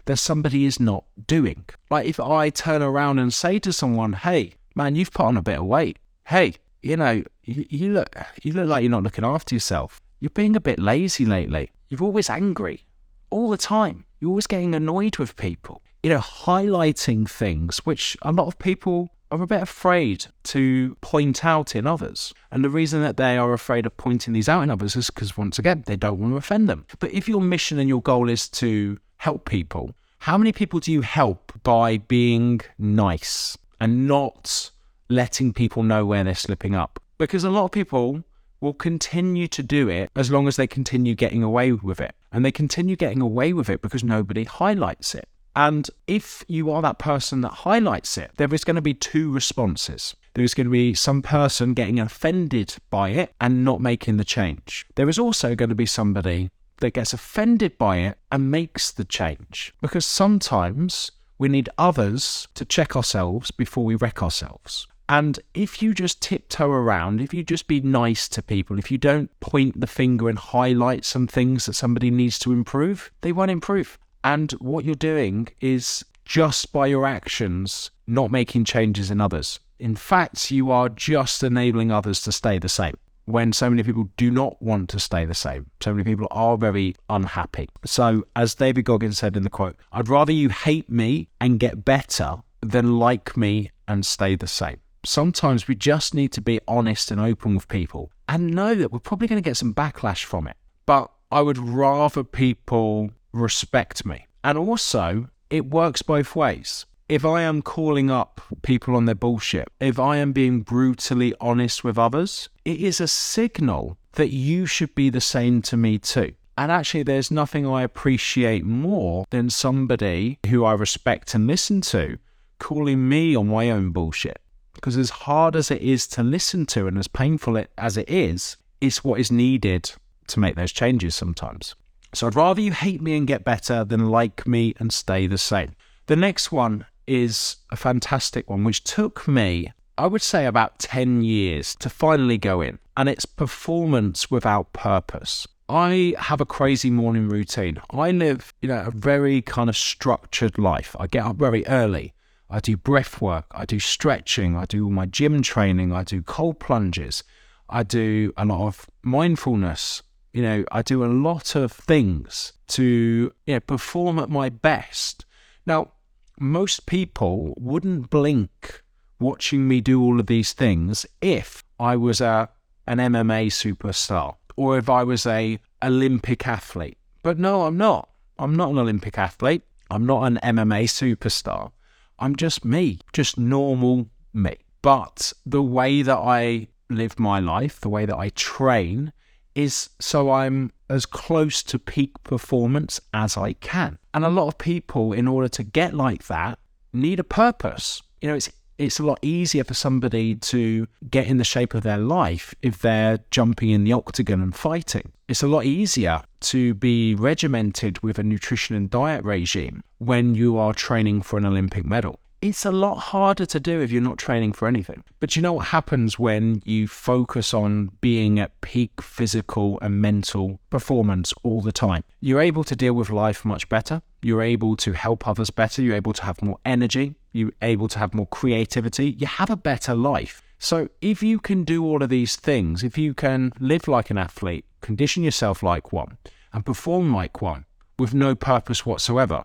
that 0.04 0.18
somebody 0.18 0.66
is 0.66 0.82
not 0.82 1.06
doing. 1.28 1.64
Like 1.90 2.08
if 2.08 2.20
I 2.20 2.50
turn 2.50 2.82
around 2.82 3.20
and 3.20 3.34
say 3.34 3.58
to 3.60 3.72
someone, 3.72 4.12
hey, 4.12 4.56
man, 4.76 4.98
you've 4.98 5.14
put 5.14 5.28
on 5.28 5.38
a 5.38 5.42
bit 5.42 5.60
of 5.60 5.66
weight. 5.66 5.98
Hey, 6.26 6.56
you 6.82 6.98
know, 6.98 7.24
you, 7.46 7.66
you 7.70 7.94
look 7.94 8.14
you 8.44 8.52
look 8.52 8.68
like 8.68 8.84
you're 8.84 8.92
not 8.92 9.04
looking 9.04 9.24
after 9.24 9.56
yourself. 9.56 10.02
You're 10.20 10.30
being 10.30 10.56
a 10.56 10.62
bit 10.62 10.80
lazy 10.80 11.26
lately. 11.26 11.72
You're 11.90 12.04
always 12.04 12.30
angry 12.30 12.86
all 13.30 13.50
the 13.50 13.58
time. 13.58 14.06
You're 14.20 14.30
always 14.30 14.48
getting 14.48 14.74
annoyed 14.74 15.18
with 15.18 15.36
people. 15.36 15.82
You 16.04 16.12
know, 16.12 16.20
highlighting 16.20 17.30
things 17.30 17.80
which 17.80 18.16
a 18.22 18.32
lot 18.32 18.48
of 18.48 18.58
people 18.60 19.10
are 19.32 19.42
a 19.42 19.48
bit 19.48 19.62
afraid 19.62 20.28
to 20.44 20.96
point 21.02 21.44
out 21.44 21.76
in 21.76 21.88
others. 21.88 22.34
And 22.52 22.64
the 22.64 22.70
reason 22.70 23.02
that 23.02 23.18
they 23.18 23.38
are 23.38 23.54
afraid 23.54 23.86
of 23.86 23.98
pointing 23.98 24.34
these 24.34 24.48
out 24.48 24.62
in 24.62 24.70
others 24.70 24.96
is 24.96 25.10
because, 25.10 25.36
once 25.36 25.60
again, 25.60 25.84
they 25.86 25.96
don't 25.96 26.20
want 26.20 26.34
to 26.34 26.38
offend 26.38 26.70
them. 26.70 26.86
But 27.00 27.12
if 27.12 27.28
your 27.28 27.42
mission 27.42 27.80
and 27.80 27.90
your 27.90 28.02
goal 28.02 28.30
is 28.30 28.48
to 28.50 29.00
help 29.18 29.50
people, 29.50 29.92
how 30.20 30.38
many 30.38 30.52
people 30.52 30.80
do 30.80 30.92
you 30.92 31.02
help 31.02 31.52
by 31.64 31.98
being 31.98 32.62
nice 32.78 33.58
and 33.82 34.08
not 34.08 34.72
letting 35.10 35.54
people 35.54 35.84
know 35.84 36.06
where 36.06 36.24
they're 36.24 36.36
slipping 36.36 36.76
up? 36.76 37.02
Because 37.18 37.44
a 37.44 37.50
lot 37.50 37.66
of 37.66 37.72
people 37.72 38.24
will 38.66 38.74
continue 38.74 39.48
to 39.48 39.62
do 39.62 39.88
it 39.88 40.10
as 40.16 40.32
long 40.32 40.48
as 40.48 40.56
they 40.56 40.66
continue 40.66 41.14
getting 41.14 41.44
away 41.44 41.72
with 41.72 42.02
it. 42.02 42.16
And 42.32 42.44
they 42.44 42.52
continue 42.52 42.96
getting 42.96 43.22
away 43.22 43.54
with 43.54 43.70
it 43.70 43.82
because 43.82 44.04
nobody 44.04 44.44
highlights 44.44 45.14
it. 45.14 45.30
And 45.56 45.90
if 46.08 46.44
you 46.48 46.72
are 46.72 46.82
that 46.82 47.00
person 47.00 47.42
that 47.42 47.50
highlights 47.50 48.18
it, 48.18 48.32
there 48.38 48.54
is 48.54 48.66
going 48.66 48.76
to 48.76 48.82
be 48.82 48.96
two 48.96 49.32
responses. 49.32 50.16
There 50.34 50.44
is 50.44 50.54
going 50.56 50.66
to 50.66 50.72
be 50.72 50.96
some 50.96 51.22
person 51.22 51.74
getting 51.74 52.00
offended 52.00 52.76
by 52.90 53.10
it 53.10 53.34
and 53.40 53.64
not 53.64 53.80
making 53.80 54.18
the 54.18 54.26
change. 54.26 54.86
There 54.96 55.08
is 55.08 55.20
also 55.20 55.56
going 55.56 55.70
to 55.70 55.76
be 55.76 55.86
somebody 55.86 56.50
that 56.80 56.96
gets 56.96 57.14
offended 57.14 57.78
by 57.78 57.98
it 57.98 58.18
and 58.32 58.52
makes 58.52 58.92
the 58.92 59.06
change. 59.06 59.74
Because 59.80 60.06
sometimes 60.06 61.12
we 61.38 61.48
need 61.48 61.70
others 61.78 62.48
to 62.56 62.66
check 62.66 62.96
ourselves 62.96 63.52
before 63.52 63.86
we 63.86 63.96
wreck 63.96 64.24
ourselves. 64.24 64.88
And 65.08 65.40
if 65.54 65.82
you 65.82 65.94
just 65.94 66.22
tiptoe 66.22 66.70
around, 66.70 67.22
if 67.22 67.34
you 67.34 67.44
just 67.44 67.68
be 67.68 67.82
nice 67.82 68.28
to 68.30 68.42
people, 68.42 68.80
if 68.80 68.90
you 68.92 68.98
don't 68.98 69.40
point 69.40 69.80
the 69.80 69.88
finger 69.88 70.30
and 70.30 70.38
highlight 70.38 71.06
some 71.06 71.28
things 71.28 71.66
that 71.66 71.74
somebody 71.74 72.10
needs 72.10 72.40
to 72.40 72.52
improve, 72.52 73.12
they 73.22 73.32
won't 73.32 73.52
improve. 73.52 74.00
And 74.24 74.52
what 74.54 74.84
you're 74.84 74.96
doing 74.96 75.50
is 75.62 76.04
just 76.26 76.74
by 76.74 76.88
your 76.88 77.06
actions, 77.06 77.92
not 78.08 78.32
making 78.32 78.66
changes 78.66 79.12
in 79.12 79.22
others. 79.22 79.60
In 79.78 79.96
fact, 79.96 80.50
you 80.50 80.72
are 80.72 80.90
just 80.90 81.44
enabling 81.44 81.92
others 81.92 82.22
to 82.22 82.32
stay 82.32 82.58
the 82.58 82.70
same 82.70 82.96
when 83.26 83.52
so 83.52 83.70
many 83.70 83.84
people 83.84 84.10
do 84.18 84.32
not 84.32 84.60
want 84.62 84.90
to 84.90 85.00
stay 85.00 85.26
the 85.26 85.34
same. 85.34 85.70
So 85.82 85.94
many 85.94 86.04
people 86.04 86.28
are 86.32 86.58
very 86.58 86.96
unhappy. 87.10 87.70
So, 87.84 88.26
as 88.36 88.56
David 88.56 88.86
Goggins 88.86 89.18
said 89.18 89.36
in 89.36 89.44
the 89.44 89.50
quote, 89.50 89.76
I'd 89.92 90.10
rather 90.10 90.32
you 90.32 90.50
hate 90.50 90.90
me 90.90 91.28
and 91.42 91.60
get 91.60 91.84
better 91.84 92.38
than 92.62 92.98
like 93.00 93.36
me 93.36 93.72
and 93.88 94.06
stay 94.06 94.36
the 94.36 94.48
same. 94.48 94.78
Sometimes 95.06 95.68
we 95.68 95.76
just 95.76 96.14
need 96.14 96.32
to 96.34 96.42
be 96.42 96.60
honest 96.68 97.12
and 97.12 97.22
open 97.22 97.56
with 97.56 97.68
people 97.68 98.12
and 98.28 98.56
know 98.56 98.74
that 98.76 98.92
we're 98.92 99.00
probably 99.00 99.28
going 99.28 99.42
to 99.42 99.48
get 99.50 99.58
some 99.58 99.74
backlash 99.74 100.24
from 100.24 100.48
it. 100.48 100.58
But 100.86 101.12
I 101.32 101.42
would 101.42 101.58
rather 101.58 102.24
people 102.24 103.12
respect 103.32 104.06
me. 104.06 104.26
And 104.44 104.58
also, 104.58 105.30
it 105.50 105.70
works 105.70 106.02
both 106.02 106.36
ways. 106.36 106.86
If 107.08 107.24
I 107.24 107.44
am 107.44 107.62
calling 107.62 108.10
up 108.10 108.42
people 108.64 108.96
on 108.96 109.06
their 109.06 109.14
bullshit, 109.14 109.68
if 109.80 110.00
I 110.00 110.18
am 110.18 110.34
being 110.34 110.62
brutally 110.62 111.36
honest 111.40 111.84
with 111.84 112.00
others, 112.00 112.50
it 112.64 112.80
is 112.80 113.00
a 113.00 113.08
signal 113.08 113.98
that 114.14 114.30
you 114.32 114.66
should 114.66 114.96
be 114.96 115.12
the 115.12 115.22
same 115.22 115.62
to 115.64 115.78
me 115.78 116.00
too. 116.00 116.34
And 116.58 116.72
actually, 116.72 117.04
there's 117.04 117.30
nothing 117.30 117.68
I 117.68 117.84
appreciate 117.84 118.64
more 118.64 119.26
than 119.30 119.50
somebody 119.50 120.40
who 120.48 120.64
I 120.64 120.74
respect 120.74 121.36
and 121.36 121.46
listen 121.46 121.82
to 121.82 122.18
calling 122.60 123.08
me 123.08 123.36
on 123.36 123.50
my 123.50 123.70
own 123.70 123.92
bullshit. 123.92 124.40
Because 124.86 124.98
as 124.98 125.10
hard 125.10 125.56
as 125.56 125.72
it 125.72 125.82
is 125.82 126.06
to 126.10 126.22
listen 126.22 126.68
to 126.68 126.86
and 126.86 127.00
as 127.00 127.08
painful 127.08 127.60
as 127.76 127.98
it 127.98 128.08
is, 128.08 128.56
it's 128.80 129.04
what 129.04 129.20
is 129.20 129.32
needed 129.32 129.92
to 130.28 130.40
make 130.40 130.56
those 130.56 130.72
changes 130.72 131.16
sometimes. 131.16 131.74
So 132.14 132.28
I'd 132.28 132.36
rather 132.36 132.62
you 132.62 132.72
hate 132.72 133.02
me 133.02 133.18
and 133.18 133.26
get 133.26 133.44
better 133.44 133.84
than 133.84 134.12
like 134.12 134.46
me 134.46 134.76
and 134.78 134.94
stay 134.94 135.26
the 135.26 135.40
same. 135.40 135.72
The 136.06 136.16
next 136.16 136.52
one 136.52 136.86
is 137.08 137.56
a 137.72 137.76
fantastic 137.76 138.48
one, 138.48 138.64
which 138.64 138.84
took 138.84 139.28
me, 139.28 139.74
I 139.98 140.06
would 140.06 140.22
say, 140.22 140.46
about 140.46 140.78
10 140.78 141.24
years 141.24 141.76
to 141.78 141.90
finally 141.90 142.38
go 142.38 142.62
in, 142.62 142.78
and 142.96 143.10
it's 143.10 143.26
performance 143.26 144.30
without 144.30 144.72
purpose. 144.72 145.48
I 145.68 146.14
have 146.20 146.42
a 146.42 146.46
crazy 146.46 146.92
morning 146.92 147.28
routine. 147.28 147.82
I 147.90 148.12
live, 148.12 148.54
you 148.62 148.70
know, 148.70 148.84
a 148.86 148.92
very 148.92 149.42
kind 149.42 149.68
of 149.68 149.76
structured 149.76 150.60
life. 150.60 150.96
I 151.00 151.08
get 151.08 151.26
up 151.26 151.38
very 151.38 151.66
early. 151.66 152.14
I 152.50 152.60
do 152.60 152.78
breath 152.78 153.22
work. 153.22 153.46
I 153.52 153.66
do 153.66 153.80
stretching. 153.80 154.56
I 154.56 154.66
do 154.66 154.86
all 154.86 154.92
my 154.92 155.06
gym 155.06 155.42
training. 155.42 155.92
I 155.92 156.04
do 156.04 156.22
cold 156.22 156.60
plunges. 156.60 157.24
I 157.70 157.84
do 157.84 158.34
a 158.38 158.46
lot 158.46 158.68
of 158.68 158.88
mindfulness. 159.04 160.04
You 160.34 160.42
know, 160.42 160.66
I 160.72 160.82
do 160.82 161.04
a 161.04 161.08
lot 161.08 161.56
of 161.56 161.72
things 161.72 162.54
to 162.68 163.34
you 163.46 163.54
know, 163.54 163.60
perform 163.60 164.20
at 164.20 164.30
my 164.30 164.50
best. 164.50 165.26
Now, 165.66 165.92
most 166.40 166.86
people 166.86 167.54
wouldn't 167.58 168.10
blink 168.10 168.84
watching 169.20 169.68
me 169.68 169.82
do 169.82 170.02
all 170.02 170.20
of 170.20 170.28
these 170.28 170.54
things 170.54 171.06
if 171.22 171.64
I 171.80 171.96
was 171.96 172.22
a 172.22 172.50
an 172.88 172.98
MMA 173.00 173.48
superstar 173.48 174.36
or 174.56 174.78
if 174.78 174.90
I 174.90 175.04
was 175.04 175.26
a 175.26 175.60
Olympic 175.84 176.48
athlete. 176.48 176.98
But 177.24 177.40
no, 177.40 177.64
I'm 177.64 177.78
not. 177.78 178.10
I'm 178.38 178.56
not 178.56 178.72
an 178.72 178.78
Olympic 178.78 179.18
athlete. 179.18 179.64
I'm 179.90 180.06
not 180.06 180.24
an 180.24 180.40
MMA 180.44 180.84
superstar. 180.84 181.72
I'm 182.20 182.36
just 182.36 182.64
me, 182.64 183.00
just 183.14 183.38
normal 183.38 184.08
me. 184.34 184.58
But 184.82 185.34
the 185.46 185.64
way 185.64 186.02
that 186.02 186.18
I 186.18 186.68
live 186.90 187.20
my 187.20 187.40
life, 187.40 187.80
the 187.80 187.90
way 187.90 188.06
that 188.06 188.18
I 188.18 188.30
train, 188.30 189.12
is 189.56 189.90
so 190.00 190.32
I'm 190.32 190.72
as 190.90 191.06
close 191.06 191.64
to 191.64 191.80
peak 191.80 192.12
performance 192.24 193.00
as 193.14 193.38
I 193.38 193.54
can. 193.54 193.98
And 194.14 194.24
a 194.24 194.30
lot 194.30 194.48
of 194.48 194.58
people, 194.58 195.14
in 195.14 195.28
order 195.28 195.48
to 195.50 195.64
get 195.64 195.94
like 195.94 196.28
that, 196.28 196.60
need 196.94 197.20
a 197.20 197.24
purpose. 197.24 198.02
You 198.22 198.30
know, 198.30 198.36
it's 198.36 198.52
it's 198.78 199.00
a 199.00 199.04
lot 199.04 199.20
easier 199.22 199.64
for 199.64 199.74
somebody 199.74 200.36
to 200.36 200.88
get 201.10 201.28
in 201.28 201.38
the 201.38 201.44
shape 201.44 201.74
of 201.74 201.84
their 201.84 201.98
life 201.98 202.54
if 202.62 202.80
they're 202.80 203.20
jumping 203.32 203.70
in 203.70 203.84
the 203.84 203.94
octagon 203.94 204.42
and 204.42 204.56
fighting. 204.56 205.12
It's 205.28 205.44
a 205.44 205.48
lot 205.48 205.66
easier 205.66 206.22
to 206.42 206.74
be 206.74 207.16
regimented 207.16 208.02
with 208.04 208.20
a 208.20 208.24
nutrition 208.24 208.76
and 208.76 208.90
diet 208.90 209.24
regime 209.24 209.84
when 209.98 210.36
you 210.36 210.58
are 210.58 210.74
training 210.74 211.22
for 211.22 211.38
an 211.38 211.46
Olympic 211.46 211.86
medal 211.86 212.20
it's 212.42 212.66
a 212.66 212.72
lot 212.72 212.96
harder 212.96 213.46
to 213.46 213.60
do 213.60 213.82
if 213.82 213.92
you're 213.92 214.02
not 214.02 214.18
training 214.18 214.54
for 214.54 214.68
anything. 214.68 215.04
But 215.20 215.36
you 215.36 215.42
know 215.42 215.54
what 215.54 215.68
happens 215.68 216.20
when 216.20 216.62
you 216.66 216.88
focus 216.88 217.54
on 217.54 217.92
being 218.02 218.40
at 218.40 218.60
peak 218.62 219.02
physical 219.02 219.80
and 219.82 220.02
mental 220.02 220.60
performance 220.70 221.34
all 221.44 221.62
the 221.62 221.72
time? 221.72 222.04
You're 222.20 222.42
able 222.42 222.64
to 222.66 222.76
deal 222.76 222.94
with 222.94 223.10
life 223.10 223.46
much 223.46 223.68
better. 223.70 224.02
You're 224.22 224.42
able 224.42 224.76
to 224.78 224.94
help 224.94 225.28
others 225.28 225.50
better. 225.50 225.82
You're 225.82 225.96
able 225.96 226.14
to 226.14 226.24
have 226.24 226.42
more 226.42 226.60
energy. 226.66 227.16
You're 227.32 227.52
able 227.62 227.88
to 227.90 228.00
have 228.00 228.14
more 228.14 228.28
creativity. 228.28 229.12
You 229.12 229.28
have 229.28 229.50
a 229.50 229.58
better 229.58 229.96
life. 229.96 230.42
So, 230.58 230.88
if 231.02 231.22
you 231.22 231.40
can 231.40 231.64
do 231.64 231.84
all 231.84 232.02
of 232.02 232.10
these 232.10 232.38
things, 232.38 232.82
if 232.82 232.98
you 232.98 233.14
can 233.14 233.52
live 233.60 233.88
like 233.88 234.10
an 234.10 234.18
athlete, 234.18 234.66
condition 234.82 235.22
yourself 235.22 235.62
like 235.62 235.92
one, 235.92 236.18
and 236.54 236.66
perform 236.66 237.14
like 237.14 237.42
one 237.42 237.66
with 238.00 238.14
no 238.14 238.36
purpose 238.36 238.86
whatsoever, 238.86 239.44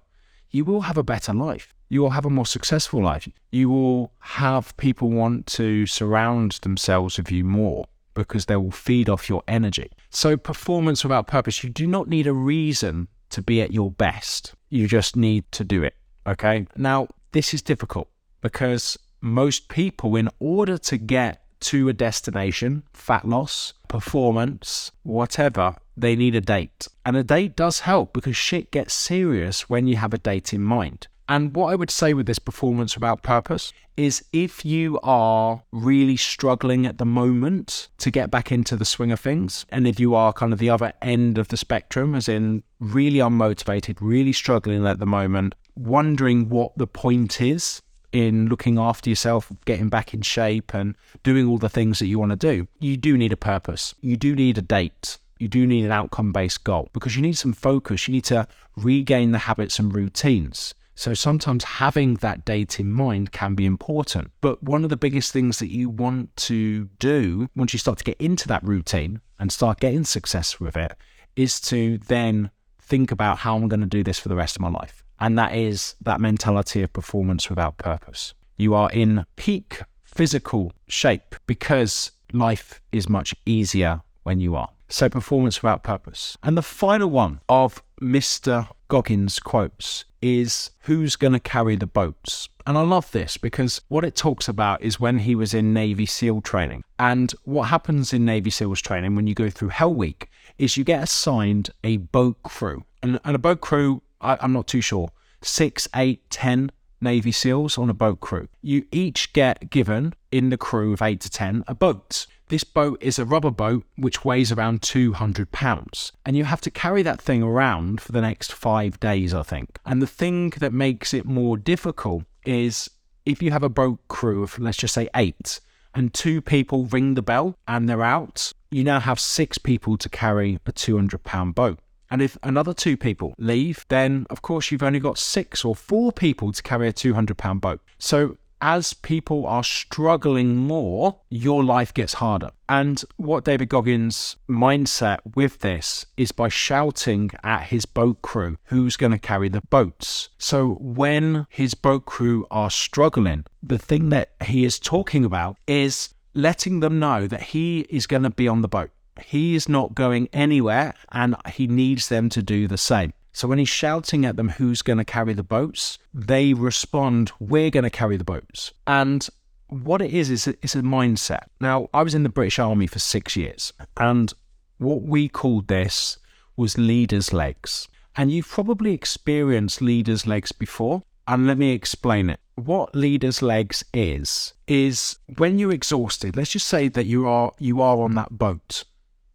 you 0.51 0.65
will 0.65 0.83
have 0.83 0.97
a 0.97 1.03
better 1.03 1.35
life 1.35 1.75
you 1.91 2.01
will 2.01 2.11
have 2.11 2.25
a 2.25 2.31
more 2.31 2.47
successful 2.47 3.03
life. 3.03 3.29
You 3.51 3.69
will 3.69 4.13
have 4.21 4.75
people 4.79 5.11
want 5.11 5.47
to 5.49 5.85
surround 5.87 6.53
themselves 6.63 7.19
with 7.19 7.31
you 7.31 7.45
more 7.45 7.85
because 8.15 8.47
they 8.47 8.57
will 8.57 8.71
feed 8.71 9.09
off 9.09 9.29
your 9.29 9.43
energy. 9.47 9.91
So, 10.09 10.37
performance 10.37 11.05
without 11.05 11.27
purpose, 11.27 11.63
you 11.63 11.69
do 11.69 11.87
not 11.87 12.09
need 12.09 12.27
a 12.27 12.33
reason 12.33 13.09
to 13.31 13.43
be 13.43 13.61
at 13.61 13.73
your 13.73 13.91
best. 13.91 14.55
You 14.71 14.87
just 14.87 15.17
need 15.17 15.45
to 15.53 15.65
do 15.65 15.83
it. 15.83 15.95
Okay. 16.27 16.67
Now, 16.77 17.09
this 17.33 17.53
is 17.53 17.61
difficult 17.61 18.09
because 18.41 18.97
most 19.21 19.69
people, 19.69 20.17
in 20.17 20.29
order 20.39 20.79
to 20.79 20.97
get 20.97 21.43
to 21.61 21.89
a 21.89 21.93
destination, 21.93 22.85
fat 22.93 23.27
loss, 23.27 23.75
performance, 23.89 24.93
whatever, 25.03 25.77
they 25.97 26.17
need 26.17 26.35
a 26.35 26.41
date. 26.41 26.89
And 27.05 27.17
a 27.17 27.25
date 27.25 27.57
does 27.57 27.81
help 27.81 28.13
because 28.13 28.37
shit 28.37 28.71
gets 28.71 28.95
serious 28.95 29.69
when 29.69 29.87
you 29.87 29.97
have 29.97 30.15
a 30.15 30.19
date 30.19 30.55
in 30.55 30.63
mind. 30.63 31.09
And 31.31 31.55
what 31.55 31.69
I 31.73 31.77
would 31.77 31.93
say 31.93 32.13
with 32.13 32.27
this 32.27 32.41
performance 32.41 32.97
without 32.97 33.23
purpose 33.23 33.73
is 33.97 34.25
if 34.33 34.65
you 34.65 34.99
are 35.05 35.63
really 35.71 36.17
struggling 36.17 36.87
at 36.87 36.99
the 36.99 37.07
moment 37.07 37.87
to 37.99 38.11
get 38.11 38.33
back 38.33 38.51
into 38.51 38.75
the 38.75 38.85
swing 38.85 39.13
of 39.13 39.21
things, 39.21 39.65
and 39.69 39.87
if 39.87 40.01
you 40.01 40.17
are 40.17 40.33
kind 40.33 40.53
of 40.53 40.59
the 40.59 40.71
other 40.71 40.93
end 41.01 41.39
of 41.39 41.47
the 41.47 41.57
spectrum, 41.57 42.17
as 42.17 42.29
in 42.29 42.65
really 42.81 43.19
unmotivated, 43.21 43.99
really 44.01 44.33
struggling 44.33 44.85
at 44.85 44.99
the 44.99 45.07
moment, 45.07 45.55
wondering 45.77 46.49
what 46.49 46.77
the 46.77 46.89
point 46.89 47.41
is 47.41 47.81
in 48.11 48.49
looking 48.49 48.77
after 48.77 49.09
yourself, 49.09 49.53
getting 49.67 49.89
back 49.89 50.13
in 50.13 50.23
shape, 50.23 50.75
and 50.75 50.97
doing 51.23 51.47
all 51.47 51.59
the 51.59 51.69
things 51.69 52.01
that 52.01 52.07
you 52.07 52.19
want 52.19 52.31
to 52.31 52.37
do, 52.37 52.67
you 52.81 52.97
do 52.97 53.17
need 53.17 53.33
a 53.33 53.37
purpose. 53.37 53.95
You 54.01 54.17
do 54.17 54.35
need 54.35 54.59
a 54.59 54.63
date. 54.63 55.19
You 55.39 55.47
do 55.47 55.65
need 55.65 55.85
an 55.85 55.93
outcome 55.93 56.33
based 56.33 56.65
goal 56.65 56.89
because 56.93 57.15
you 57.15 57.23
need 57.23 57.39
some 57.39 57.53
focus. 57.53 58.09
You 58.09 58.15
need 58.15 58.25
to 58.25 58.49
regain 58.77 59.31
the 59.31 59.39
habits 59.39 59.79
and 59.79 59.95
routines. 59.95 60.75
So 60.95 61.15
sometimes 61.15 61.65
having 61.65 62.15
that 62.17 62.45
date 62.45 62.79
in 62.79 62.93
mind 62.93 63.33
can 63.33 63.55
be 63.55 63.65
important. 63.65 64.33
But 64.41 64.63
one 64.63 64.85
of 64.85 64.91
the 64.91 64.97
biggest 64.97 65.33
things 65.33 65.59
that 65.59 65.71
you 65.71 65.89
want 65.89 66.37
to 66.49 66.85
do 66.99 67.49
once 67.57 67.73
you 67.73 67.79
start 67.79 67.99
to 67.99 68.05
get 68.05 68.21
into 68.21 68.47
that 68.49 68.63
routine 68.65 69.21
and 69.39 69.51
start 69.51 69.81
getting 69.81 70.05
success 70.05 70.61
with 70.61 70.77
it 70.77 70.93
is 71.37 71.61
to 71.63 71.99
then 71.99 72.51
think 72.81 73.11
about 73.11 73.39
how 73.39 73.57
I'm 73.57 73.69
going 73.69 73.81
to 73.81 73.87
do 73.87 74.03
this 74.03 74.19
for 74.19 74.29
the 74.29 74.37
rest 74.37 74.57
of 74.57 74.63
my 74.63 74.69
life. 74.69 75.03
And 75.19 75.39
that 75.39 75.55
is 75.55 75.95
that 76.03 76.21
mentality 76.21 76.83
of 76.83 76.93
performance 76.93 77.49
without 77.49 77.79
purpose. 77.79 78.35
you 78.57 78.75
are 78.75 78.91
in 78.91 79.25
peak 79.37 79.81
physical 80.05 80.73
shape 80.87 81.35
because 81.47 82.11
life 82.33 82.81
is 82.93 83.09
much 83.09 83.35
easier 83.47 84.03
when 84.23 84.39
you 84.39 84.55
are. 84.55 84.69
So, 84.89 85.09
performance 85.09 85.63
without 85.63 85.83
purpose. 85.85 86.37
And 86.43 86.59
the 86.59 86.63
final 86.63 87.09
one 87.09 87.41
of 87.49 87.83
Mr. 88.01 88.69
Goggins' 88.89 89.39
quotes 89.39 90.05
is 90.23 90.71
Who's 90.81 91.17
going 91.17 91.33
to 91.33 91.41
carry 91.41 91.77
the 91.77 91.87
boats? 91.87 92.49
And 92.67 92.77
I 92.77 92.83
love 92.83 93.11
this 93.13 93.37
because 93.37 93.81
what 93.89 94.05
it 94.05 94.15
talks 94.15 94.49
about 94.49 94.83
is 94.83 95.01
when 95.01 95.21
he 95.21 95.35
was 95.35 95.55
in 95.55 95.73
Navy 95.73 96.07
SEAL 96.07 96.43
training. 96.43 96.85
And 96.99 97.33
what 97.45 97.65
happens 97.65 98.13
in 98.13 98.25
Navy 98.25 98.51
SEALs 98.51 98.81
training 98.81 99.17
when 99.17 99.27
you 99.27 99.35
go 99.35 99.51
through 99.51 99.69
Hell 99.69 99.95
Week 99.95 100.31
is 100.59 100.77
you 100.77 100.85
get 100.85 101.03
assigned 101.03 101.71
a 101.83 101.99
boat 101.99 102.43
crew. 102.43 102.85
And, 103.03 103.19
and 103.25 103.35
a 103.35 103.39
boat 103.39 103.61
crew, 103.61 104.03
I, 104.21 104.39
I'm 104.41 104.53
not 104.53 104.67
too 104.67 104.81
sure, 104.81 105.11
six, 105.43 105.89
eight, 105.95 106.29
ten 106.31 106.71
Navy 107.01 107.33
SEALs 107.33 107.79
on 107.79 107.91
a 107.91 107.95
boat 107.95 108.21
crew. 108.21 108.49
You 108.63 108.85
each 108.93 109.33
get 109.33 109.71
given 109.71 110.15
in 110.31 110.51
the 110.51 110.57
crew 110.57 110.93
of 110.93 111.03
eight 111.03 111.21
to 111.21 111.31
10 111.31 111.65
a 111.67 111.75
boat. 111.75 112.27
This 112.49 112.65
boat 112.65 112.99
is 113.01 113.19
a 113.19 113.25
rubber 113.25 113.51
boat 113.51 113.85
which 113.97 114.25
weighs 114.25 114.51
around 114.51 114.83
200 114.83 115.53
pounds, 115.53 116.11
and 116.27 116.37
you 116.37 116.45
have 116.45 116.61
to 116.63 116.71
carry 116.71 117.03
that 117.05 117.21
thing 117.21 117.45
around 117.45 118.01
for 118.01 118.11
the 118.11 118.21
next 118.21 118.53
five 118.53 118.99
days, 118.99 119.33
I 119.33 119.45
think. 119.45 119.79
And 119.87 120.03
the 120.03 120.07
thing 120.07 120.51
that 120.59 120.73
makes 120.73 121.15
it 121.15 121.25
more 121.25 121.57
difficult 121.57 122.25
is 122.45 122.91
if 123.25 123.41
you 123.41 123.53
have 123.53 123.63
a 123.63 123.69
boat 123.69 124.01
crew 124.09 124.43
of, 124.43 124.59
let's 124.59 124.79
just 124.79 124.95
say, 124.95 125.09
eight, 125.15 125.61
and 125.95 126.13
two 126.13 126.41
people 126.41 126.87
ring 126.87 127.15
the 127.15 127.23
bell 127.23 127.57
and 127.67 127.89
they're 127.89 128.03
out, 128.03 128.53
you 128.71 128.85
now 128.85 129.01
have 129.01 129.21
six 129.21 129.59
people 129.59 129.97
to 129.99 130.09
carry 130.09 130.59
a 130.67 130.73
200 130.73 131.23
pound 131.25 131.55
boat. 131.55 131.79
And 132.11 132.21
if 132.21 132.37
another 132.43 132.75
two 132.75 132.97
people 132.97 133.35
leave, 133.39 133.87
then 133.89 134.27
of 134.31 134.43
course 134.43 134.71
you've 134.71 134.83
only 134.83 135.01
got 135.01 135.19
six 135.19 135.65
or 135.65 135.77
four 135.77 136.13
people 136.13 136.53
to 136.53 136.63
carry 136.63 136.89
a 136.89 136.93
200 136.93 137.37
pound 137.39 137.61
boat. 137.61 137.81
So 137.99 138.37
as 138.63 138.93
people 138.93 139.47
are 139.47 139.65
struggling 139.65 140.57
more, 140.57 141.21
your 141.31 141.65
life 141.65 141.95
gets 141.95 142.15
harder. 142.15 142.51
And 142.69 143.03
what 143.17 143.45
David 143.45 143.69
Goggins' 143.69 144.37
mindset 144.49 145.19
with 145.35 145.61
this 145.61 146.07
is 146.17 146.33
by 146.33 146.49
shouting 146.49 147.31
at 147.43 147.65
his 147.65 147.87
boat 147.87 148.23
crew 148.23 148.59
who's 148.65 148.97
going 148.97 149.13
to 149.13 149.19
carry 149.19 149.49
the 149.49 149.63
boats. 149.63 150.29
So 150.39 150.77
when 150.81 151.47
his 151.49 151.75
boat 151.75 152.05
crew 152.05 152.47
are 152.51 152.71
struggling, 152.71 153.45
the 153.63 153.79
thing 153.79 154.11
that 154.11 154.33
he 154.45 154.65
is 154.65 154.79
talking 154.79 155.25
about 155.25 155.57
is 155.67 156.15
letting 156.35 156.81
them 156.81 156.99
know 156.99 157.27
that 157.27 157.43
he 157.43 157.81
is 157.89 158.07
going 158.07 158.23
to 158.23 158.31
be 158.31 158.47
on 158.47 158.61
the 158.61 158.69
boat. 158.69 158.91
He 159.25 159.55
is 159.55 159.69
not 159.69 159.95
going 159.95 160.29
anywhere 160.33 160.95
and 161.13 161.37
he 161.53 161.67
needs 161.67 162.09
them 162.09 162.29
to 162.31 162.43
do 162.43 162.67
the 162.67 162.79
same. 162.79 163.13
So 163.33 163.47
when 163.47 163.59
he's 163.59 163.69
shouting 163.69 164.25
at 164.25 164.37
them 164.37 164.51
who's 164.51 164.83
going 164.83 164.99
to 164.99 165.05
carry 165.05 165.35
the 165.35 165.43
boats, 165.43 165.99
they 166.13 166.53
respond, 166.53 167.33
We're 167.39 167.71
going 167.71 167.85
to 167.85 167.91
carry 167.91 168.17
the 168.17 168.25
boats. 168.25 168.73
And 168.87 169.29
what 169.69 170.03
it 170.03 170.13
is, 170.13 170.31
is 170.31 170.49
it's 170.49 170.75
a 170.75 170.83
mindset. 170.83 171.45
Now, 171.61 171.89
I 171.95 172.03
was 172.03 172.15
in 172.15 172.25
the 172.25 172.29
British 172.29 172.59
Army 172.59 172.87
for 172.87 172.99
six 172.99 173.37
years, 173.37 173.73
and 173.97 174.33
what 174.79 175.03
we 175.03 175.29
called 175.29 175.69
this 175.69 176.19
was 176.57 176.77
leaders' 176.77 177.33
legs. 177.33 177.89
And 178.17 178.33
you've 178.33 178.49
probably 178.49 178.93
experienced 178.93 179.81
leaders' 179.81 180.27
legs 180.27 180.53
before. 180.53 181.03
And 181.29 181.47
let 181.47 181.59
me 181.59 181.71
explain 181.71 182.29
it. 182.29 182.41
What 182.57 182.95
leaders' 182.95 183.41
legs 183.41 183.85
is, 183.95 184.53
is 184.67 185.19
when 185.39 185.59
you're 185.59 185.73
exhausted, 185.73 186.37
let's 186.37 186.51
just 186.51 186.67
say 186.67 186.89
that 186.89 187.07
you 187.07 187.29
are 187.29 187.53
you 187.59 187.81
are 187.81 188.03
on 188.03 188.17
that 188.17 188.37
boat. 188.37 188.85